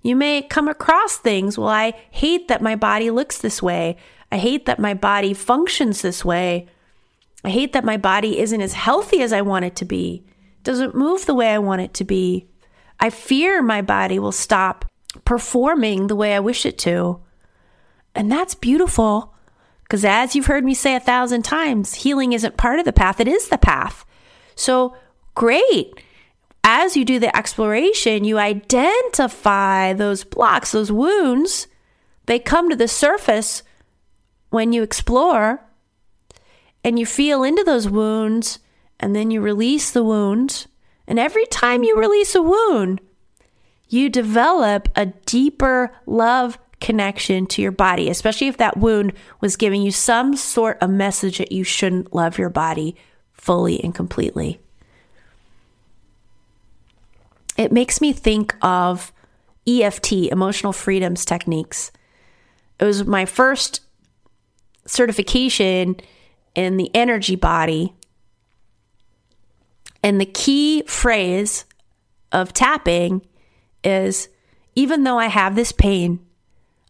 You 0.02 0.16
may 0.16 0.42
come 0.42 0.68
across 0.68 1.18
things. 1.18 1.58
Well, 1.58 1.70
I 1.70 1.94
hate 2.12 2.48
that 2.48 2.62
my 2.62 2.76
body 2.76 3.12
looks 3.12 3.38
this 3.38 3.62
way. 3.62 3.98
I 4.32 4.38
hate 4.38 4.66
that 4.66 4.80
my 4.80 4.94
body 4.94 5.34
functions 5.34 6.02
this 6.02 6.24
way. 6.24 6.68
I 7.44 7.50
hate 7.50 7.74
that 7.74 7.86
my 7.86 7.98
body 7.98 8.40
isn't 8.40 8.62
as 8.62 8.74
healthy 8.74 9.22
as 9.22 9.34
I 9.34 9.42
want 9.42 9.66
it 9.66 9.76
to 9.78 9.86
be 9.86 10.24
doesn't 10.64 10.96
move 10.96 11.26
the 11.26 11.34
way 11.34 11.50
I 11.50 11.60
want 11.60 11.82
it 11.82 11.94
to 11.96 12.04
be. 12.04 12.48
I 13.00 13.10
fear 13.10 13.62
my 13.62 13.82
body 13.82 14.20
will 14.20 14.32
stop 14.32 14.86
performing 15.26 16.08
the 16.08 16.16
way 16.16 16.36
I 16.36 16.40
wish 16.40 16.66
it 16.66 16.78
to. 16.80 17.22
And 18.14 18.32
that's 18.32 18.56
beautiful 18.56 19.34
because, 19.84 20.04
as 20.04 20.36
you've 20.36 20.48
heard 20.48 20.64
me 20.64 20.74
say 20.74 20.96
a 20.96 21.00
thousand 21.00 21.44
times, 21.44 21.96
healing 21.96 22.34
isn't 22.34 22.58
part 22.58 22.80
of 22.80 22.86
the 22.86 22.94
path, 22.94 23.20
it 23.20 23.28
is 23.28 23.48
the 23.48 23.58
path. 23.58 24.06
So, 24.56 24.96
great. 25.36 25.94
As 26.72 26.96
you 26.96 27.04
do 27.04 27.18
the 27.18 27.36
exploration, 27.36 28.26
you 28.26 28.38
identify 28.38 29.92
those 29.92 30.24
blocks, 30.24 30.72
those 30.72 30.92
wounds. 30.92 31.66
They 32.28 32.38
come 32.38 32.70
to 32.70 32.76
the 32.76 32.88
surface 32.88 33.64
when 34.52 34.72
you 34.72 34.84
explore 34.84 35.66
and 36.84 37.00
you 37.00 37.08
feel 37.08 37.42
into 37.42 37.64
those 37.64 37.90
wounds 37.90 38.60
and 39.00 39.16
then 39.16 39.32
you 39.32 39.42
release 39.42 39.90
the 39.90 40.04
wound. 40.04 40.68
And 41.08 41.18
every 41.18 41.48
time 41.48 41.82
you 41.84 41.98
release 41.98 42.36
a 42.36 42.44
wound, 42.44 43.02
you 43.88 44.08
develop 44.08 44.90
a 44.96 45.08
deeper 45.08 45.92
love 46.06 46.60
connection 46.80 47.48
to 47.48 47.64
your 47.64 47.72
body, 47.72 48.12
especially 48.12 48.48
if 48.48 48.58
that 48.58 48.78
wound 48.78 49.14
was 49.42 49.56
giving 49.56 49.82
you 49.82 49.90
some 49.90 50.36
sort 50.36 50.78
of 50.82 50.92
message 50.92 51.40
that 51.40 51.52
you 51.52 51.64
shouldn't 51.64 52.14
love 52.14 52.38
your 52.38 52.52
body 52.52 52.96
fully 53.34 53.84
and 53.84 53.96
completely. 53.96 54.60
It 57.60 57.74
makes 57.74 58.00
me 58.00 58.14
think 58.14 58.56
of 58.62 59.12
EFT, 59.68 60.14
emotional 60.32 60.72
freedoms 60.72 61.26
techniques. 61.26 61.92
It 62.80 62.86
was 62.86 63.06
my 63.06 63.26
first 63.26 63.82
certification 64.86 65.98
in 66.56 66.78
the 66.78 66.90
energy 66.96 67.36
body 67.36 67.94
and 70.02 70.22
the 70.22 70.26
key 70.26 70.84
phrase 70.84 71.66
of 72.32 72.54
tapping 72.54 73.26
is 73.84 74.30
even 74.76 75.04
though 75.04 75.20
I 75.20 75.28
have 75.28 75.56
this 75.56 75.74
pain, 75.74 76.26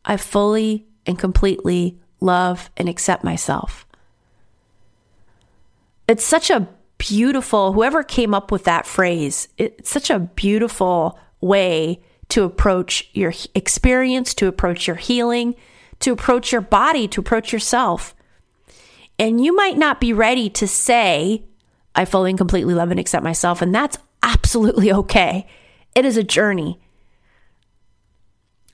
I 0.05 0.17
fully 0.17 0.85
and 1.07 1.17
completely 1.17 1.97
love 2.19 2.69
and 2.77 2.87
accept 2.87 3.23
myself. 3.23 3.87
It's 6.07 6.23
such 6.23 6.51
a 6.51 6.67
beautiful, 6.99 7.73
whoever 7.73 8.03
came 8.03 8.35
up 8.35 8.51
with 8.51 8.65
that 8.65 8.85
phrase, 8.85 9.47
it's 9.57 9.89
such 9.89 10.11
a 10.11 10.19
beautiful 10.19 11.17
way 11.41 11.99
to 12.27 12.43
approach 12.43 13.09
your 13.13 13.33
experience, 13.55 14.35
to 14.35 14.47
approach 14.47 14.85
your 14.85 14.97
healing, 14.97 15.55
to 15.99 16.11
approach 16.11 16.51
your 16.51 16.61
body, 16.61 17.07
to 17.07 17.21
approach 17.21 17.51
yourself. 17.51 18.15
And 19.17 19.43
you 19.43 19.55
might 19.55 19.77
not 19.77 19.99
be 19.99 20.13
ready 20.13 20.49
to 20.51 20.67
say, 20.67 21.43
I 21.95 22.05
fully 22.05 22.29
and 22.29 22.37
completely 22.37 22.75
love 22.75 22.91
and 22.91 22.99
accept 22.99 23.23
myself. 23.23 23.61
And 23.63 23.73
that's 23.73 23.97
absolutely 24.21 24.93
okay. 24.93 25.47
It 25.95 26.05
is 26.05 26.17
a 26.17 26.23
journey. 26.23 26.79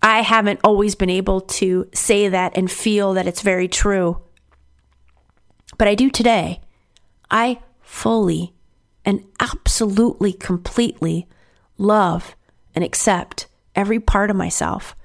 I 0.02 0.22
haven't 0.22 0.60
always 0.64 0.94
been 0.94 1.10
able 1.10 1.42
to 1.42 1.90
say 1.94 2.28
that 2.30 2.58
and 2.58 2.70
feel 2.70 3.14
that 3.14 3.28
it's 3.28 3.42
very 3.42 3.68
true. 3.68 4.22
But 5.78 5.88
I 5.88 5.96
do 5.96 6.10
today. 6.10 6.62
I 7.32 7.60
fully 7.96 8.54
and 9.06 9.24
absolutely, 9.40 10.34
completely 10.34 11.28
love 11.78 12.36
and 12.76 12.84
accept 12.84 13.48
every 13.74 14.00
part 14.00 14.30
of 14.30 14.36
myself. 14.36 14.96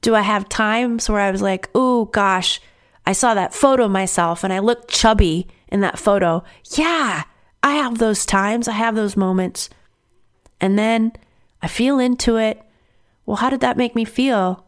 Do 0.00 0.14
I 0.14 0.20
have 0.20 0.48
times 0.48 1.10
where 1.10 1.20
I 1.20 1.32
was 1.32 1.42
like, 1.42 1.68
oh 1.74 2.04
gosh, 2.06 2.60
I 3.04 3.12
saw 3.12 3.34
that 3.34 3.52
photo 3.52 3.86
of 3.86 3.90
myself 3.90 4.44
and 4.44 4.52
I 4.52 4.60
looked 4.60 4.88
chubby 4.88 5.48
in 5.68 5.80
that 5.80 5.98
photo. 5.98 6.44
Yeah, 6.76 7.24
I 7.64 7.72
have 7.72 7.98
those 7.98 8.24
times, 8.24 8.68
I 8.68 8.72
have 8.72 8.94
those 8.94 9.16
moments. 9.16 9.68
And 10.60 10.78
then 10.78 11.12
I 11.60 11.66
feel 11.66 11.98
into 11.98 12.36
it. 12.36 12.62
Well, 13.26 13.36
how 13.36 13.50
did 13.50 13.60
that 13.60 13.76
make 13.76 13.96
me 13.96 14.04
feel 14.04 14.64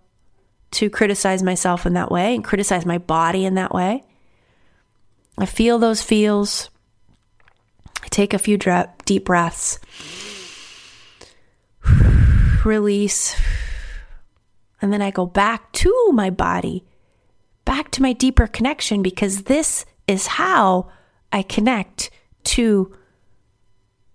to 0.73 0.91
criticize 0.91 1.45
myself 1.45 1.87
in 1.87 1.95
that 1.95 2.11
way 2.11 2.35
and 2.35 2.45
criticize 2.45 2.85
my 2.85 2.99
body 2.99 3.45
in 3.45 3.55
that 3.55 3.73
way? 3.73 4.05
I 5.39 5.47
feel 5.47 5.79
those 5.79 6.03
feels. 6.03 6.71
Take 8.11 8.33
a 8.35 8.39
few 8.39 8.59
deep 9.05 9.25
breaths, 9.25 9.79
release, 12.65 13.39
and 14.83 14.93
then 14.93 15.03
I 15.03 15.11
go 15.11 15.27
back 15.27 15.73
to 15.73 16.11
my 16.13 16.31
body, 16.31 16.85
back 17.65 17.91
to 17.93 18.03
my 18.03 18.13
deeper 18.13 18.47
connection 18.47 19.03
because 19.03 19.43
this 19.43 19.85
is 20.07 20.27
how 20.27 20.91
I 21.33 21.43
connect 21.43 22.11
to 22.45 22.95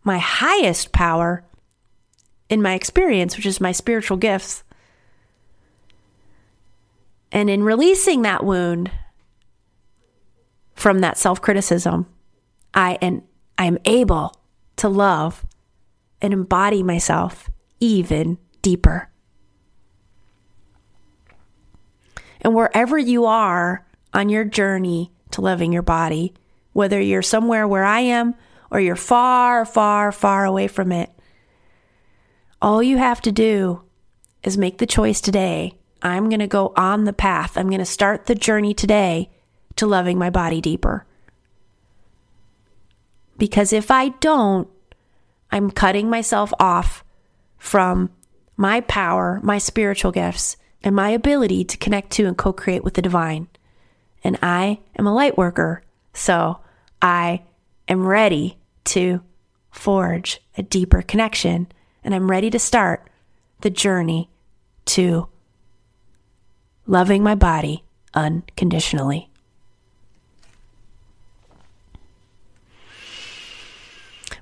my 0.04 0.17
highest 0.17 0.91
power 0.91 1.43
in 2.50 2.62
my 2.62 2.74
experience, 2.74 3.36
which 3.36 3.46
is 3.46 3.62
my 3.62 3.72
spiritual 3.72 4.17
gifts. 4.17 4.63
And 7.32 7.50
in 7.50 7.63
releasing 7.63 8.22
that 8.24 8.43
wound 8.43 8.91
from 10.76 11.00
that 11.00 11.17
self 11.17 11.41
criticism, 11.41 12.08
I 12.74 12.98
and 13.02 13.24
I 13.57 13.65
am 13.65 13.77
able 13.85 14.35
to 14.77 14.89
love 14.89 15.45
and 16.21 16.33
embody 16.33 16.83
myself 16.83 17.49
even 17.79 18.37
deeper. 18.61 19.09
And 22.41 22.53
wherever 22.53 22.97
you 22.97 23.25
are 23.25 23.85
on 24.13 24.29
your 24.29 24.43
journey 24.43 25.11
to 25.31 25.41
loving 25.41 25.71
your 25.71 25.81
body, 25.81 26.33
whether 26.73 26.99
you're 26.99 27.21
somewhere 27.21 27.67
where 27.67 27.85
I 27.85 28.01
am 28.01 28.35
or 28.71 28.79
you're 28.79 28.95
far, 28.95 29.65
far, 29.65 30.11
far 30.11 30.45
away 30.45 30.67
from 30.67 30.91
it. 30.91 31.09
All 32.61 32.81
you 32.81 32.97
have 32.97 33.21
to 33.21 33.31
do 33.31 33.83
is 34.43 34.57
make 34.57 34.77
the 34.77 34.85
choice 34.85 35.21
today 35.21 35.77
I'm 36.03 36.27
going 36.27 36.39
to 36.39 36.47
go 36.47 36.73
on 36.75 37.05
the 37.05 37.13
path. 37.13 37.57
I'm 37.57 37.69
going 37.69 37.79
to 37.79 37.85
start 37.85 38.25
the 38.25 38.35
journey 38.35 38.73
today 38.73 39.31
to 39.77 39.87
loving 39.87 40.17
my 40.17 40.29
body 40.29 40.59
deeper. 40.59 41.05
Because 43.43 43.73
if 43.73 43.91
I 43.91 44.08
don't, 44.21 44.69
I'm 45.51 45.69
cutting 45.69 46.10
myself 46.10 46.53
off 46.62 47.03
from 47.58 48.10
my 48.56 48.79
power, 48.79 49.41
my 49.43 49.58
spiritual 49.58 50.13
gifts, 50.13 50.56
and 50.82 50.95
my 50.95 51.10
ability 51.10 51.65
to 51.65 51.75
connect 51.75 52.12
to 52.12 52.25
and 52.25 52.38
co 52.38 52.53
create 52.53 52.86
with 52.86 52.93
the 52.93 53.01
divine. 53.01 53.49
And 54.23 54.39
I 54.41 54.79
am 54.97 55.06
a 55.06 55.13
light 55.13 55.38
worker, 55.38 55.84
so 56.13 56.62
I 57.01 57.43
am 57.89 58.08
ready 58.08 58.60
to 58.86 59.19
forge 59.71 60.39
a 60.58 60.63
deeper 60.63 61.01
connection 61.01 61.67
and 62.01 62.15
I'm 62.15 62.32
ready 62.32 62.49
to 62.49 62.60
start 62.60 63.10
the 63.60 63.69
journey 63.69 64.29
to 64.86 65.27
loving 66.88 67.21
my 67.21 67.36
body 67.36 67.84
unconditionally. 68.13 69.33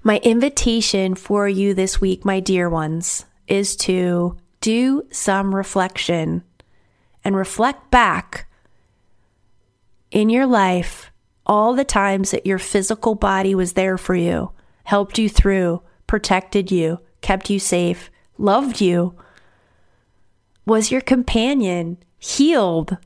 My 0.04 0.18
invitation 0.24 1.14
for 1.14 1.48
you 1.48 1.76
this 1.76 2.02
week, 2.02 2.26
my 2.26 2.40
dear 2.40 2.70
ones, 2.70 3.26
is 3.48 3.76
to 3.78 4.36
do 4.60 5.04
some 5.12 5.54
reflection 5.54 6.44
and 7.24 7.36
reflect 7.36 7.92
back 7.92 8.48
in 10.10 10.30
your 10.30 10.48
life 10.48 11.12
all 11.46 11.76
the 11.76 11.86
times 11.86 12.32
that 12.32 12.48
your 12.48 12.58
physical 12.58 13.14
body 13.14 13.54
was 13.54 13.74
there 13.74 13.98
for 13.98 14.16
you, 14.16 14.52
helped 14.86 15.20
you 15.20 15.30
through, 15.30 15.84
protected 16.08 16.72
you, 16.72 17.00
kept 17.22 17.50
you 17.50 17.60
safe, 17.60 18.10
loved 18.40 18.82
you, 18.82 19.14
was 20.66 20.92
your 20.92 21.02
companion, 21.02 21.98
healed. 22.18 22.98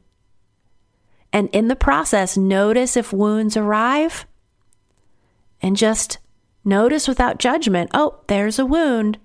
And 1.34 1.50
in 1.50 1.68
the 1.68 1.76
process, 1.76 2.38
notice 2.38 2.96
if 2.96 3.12
wounds 3.12 3.58
arrive 3.58 4.26
and 5.62 5.76
just 5.76 6.20
notice 6.66 7.08
without 7.08 7.40
judgment 7.40 7.92
oh, 7.94 8.20
there's 8.28 8.60
a 8.60 8.66
wound. 8.66 9.20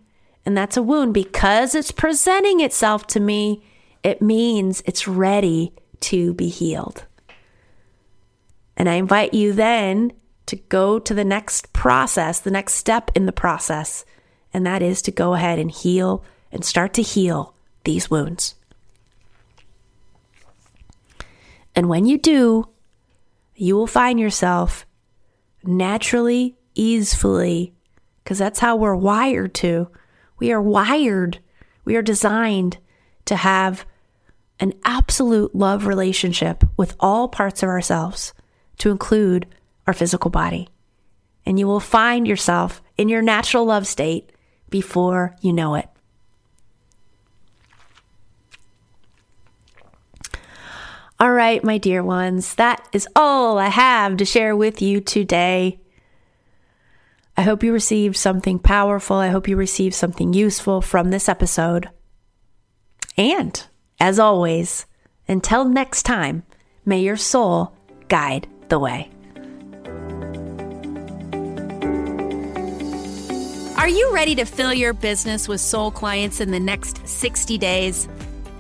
And 0.47 0.57
that's 0.57 0.77
a 0.77 0.83
wound 0.83 1.13
because 1.13 1.75
it's 1.75 1.91
presenting 1.91 2.61
itself 2.61 3.07
to 3.09 3.21
me. 3.21 3.63
It 4.03 4.23
means 4.23 4.83
it's 4.87 5.07
ready 5.07 5.75
to 6.01 6.33
be 6.35 6.49
healed. 6.49 7.05
And 8.77 8.89
I 8.89 8.95
invite 8.95 9.35
you 9.35 9.53
then 9.53 10.13
to 10.47 10.57
go 10.57 10.99
to 10.99 11.15
the 11.15 11.25
next 11.25 11.73
process, 11.73 12.41
the 12.41 12.51
next 12.51 12.75
step 12.75 13.11
in 13.15 13.27
the 13.27 13.33
process, 13.33 14.05
and 14.53 14.67
that 14.67 14.83
is 14.83 15.03
to 15.03 15.11
go 15.11 15.35
ahead 15.35 15.59
and 15.59 15.71
heal 15.71 16.25
and 16.51 16.65
start 16.65 16.95
to 16.95 17.03
heal 17.03 17.55
these 17.85 18.11
wounds. 18.11 18.55
And 21.77 21.89
when 21.89 22.07
you 22.07 22.19
do, 22.19 22.69
you 23.55 23.77
will 23.77 23.87
find 23.87 24.19
yourself 24.19 24.87
naturally, 25.63 26.57
easefully, 26.75 27.75
because 28.23 28.39
that's 28.39 28.61
how 28.61 28.77
we're 28.77 28.95
wired 28.95 29.55
to. 29.55 29.89
We 30.39 30.53
are 30.53 30.63
wired, 30.63 31.39
we 31.85 31.97
are 31.97 32.03
designed 32.03 32.79
to 33.27 33.37
have 33.37 33.85
an 34.59 34.75
absolute 34.85 35.55
love 35.55 35.87
relationship 35.87 36.65
with 36.77 36.95
all 37.01 37.29
parts 37.29 37.63
of 37.63 37.69
ourselves, 37.69 38.35
to 38.79 38.91
include 38.91 39.47
our 39.87 39.93
physical 39.93 40.31
body. 40.31 40.69
And 41.47 41.59
you 41.59 41.67
will 41.67 41.81
find 41.81 42.27
yourself 42.27 42.83
in 42.97 43.09
your 43.09 43.23
natural 43.23 43.65
love 43.65 43.87
state 43.87 44.31
before 44.69 45.37
you 45.41 45.53
know 45.53 45.75
it. 45.75 45.89
All 51.19 51.33
right, 51.33 51.63
my 51.63 51.77
dear 51.77 52.03
ones, 52.03 52.55
that 52.55 52.89
is 52.93 53.07
all 53.15 53.59
I 53.59 53.69
have 53.69 54.17
to 54.19 54.25
share 54.25 54.57
with 54.57 54.81
you 54.81 55.03
today. 55.03 55.79
I 57.41 57.43
hope 57.43 57.63
you 57.63 57.73
received 57.73 58.19
something 58.19 58.59
powerful. 58.59 59.17
I 59.17 59.29
hope 59.29 59.49
you 59.49 59.57
received 59.57 59.95
something 59.95 60.35
useful 60.35 60.83
from 60.83 61.09
this 61.09 61.27
episode. 61.27 61.89
And, 63.17 63.67
as 63.99 64.19
always, 64.19 64.85
until 65.27 65.65
next 65.65 66.03
time, 66.03 66.43
may 66.85 67.01
your 67.01 67.17
soul 67.17 67.73
guide 68.09 68.47
the 68.69 68.79
way. 68.79 69.09
Are 73.79 73.89
you 73.89 74.13
ready 74.13 74.35
to 74.35 74.45
fill 74.45 74.75
your 74.75 74.93
business 74.93 75.49
with 75.49 75.63
soul 75.63 75.91
clients 75.91 76.43
in 76.43 76.51
the 76.51 76.61
next 76.61 77.09
60 77.09 77.57
days? 77.57 78.07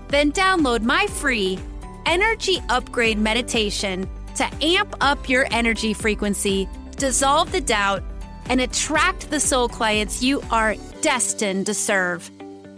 Then 0.08 0.32
download 0.32 0.80
my 0.80 1.06
free 1.06 1.58
energy 2.06 2.62
upgrade 2.70 3.18
meditation 3.18 4.08
to 4.36 4.48
amp 4.64 4.96
up 5.02 5.28
your 5.28 5.46
energy 5.50 5.92
frequency, 5.92 6.66
dissolve 6.96 7.52
the 7.52 7.60
doubt, 7.60 8.02
and 8.50 8.60
attract 8.60 9.30
the 9.30 9.40
soul 9.40 9.68
clients 9.68 10.22
you 10.22 10.42
are 10.50 10.74
destined 11.00 11.64
to 11.66 11.72
serve. 11.72 12.30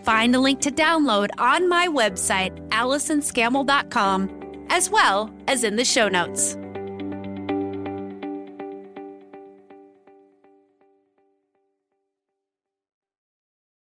Find 0.05 0.37
a 0.37 0.41
link 0.41 0.61
to 0.61 0.71
download 0.71 1.31
on 1.39 1.69
my 1.69 1.89
website, 1.89 2.55
AllisonScammell.com, 2.69 4.67
as 4.69 4.91
well 4.91 5.35
as 5.49 5.65
in 5.65 5.77
the 5.77 5.85
show 5.85 6.09
notes. 6.09 6.57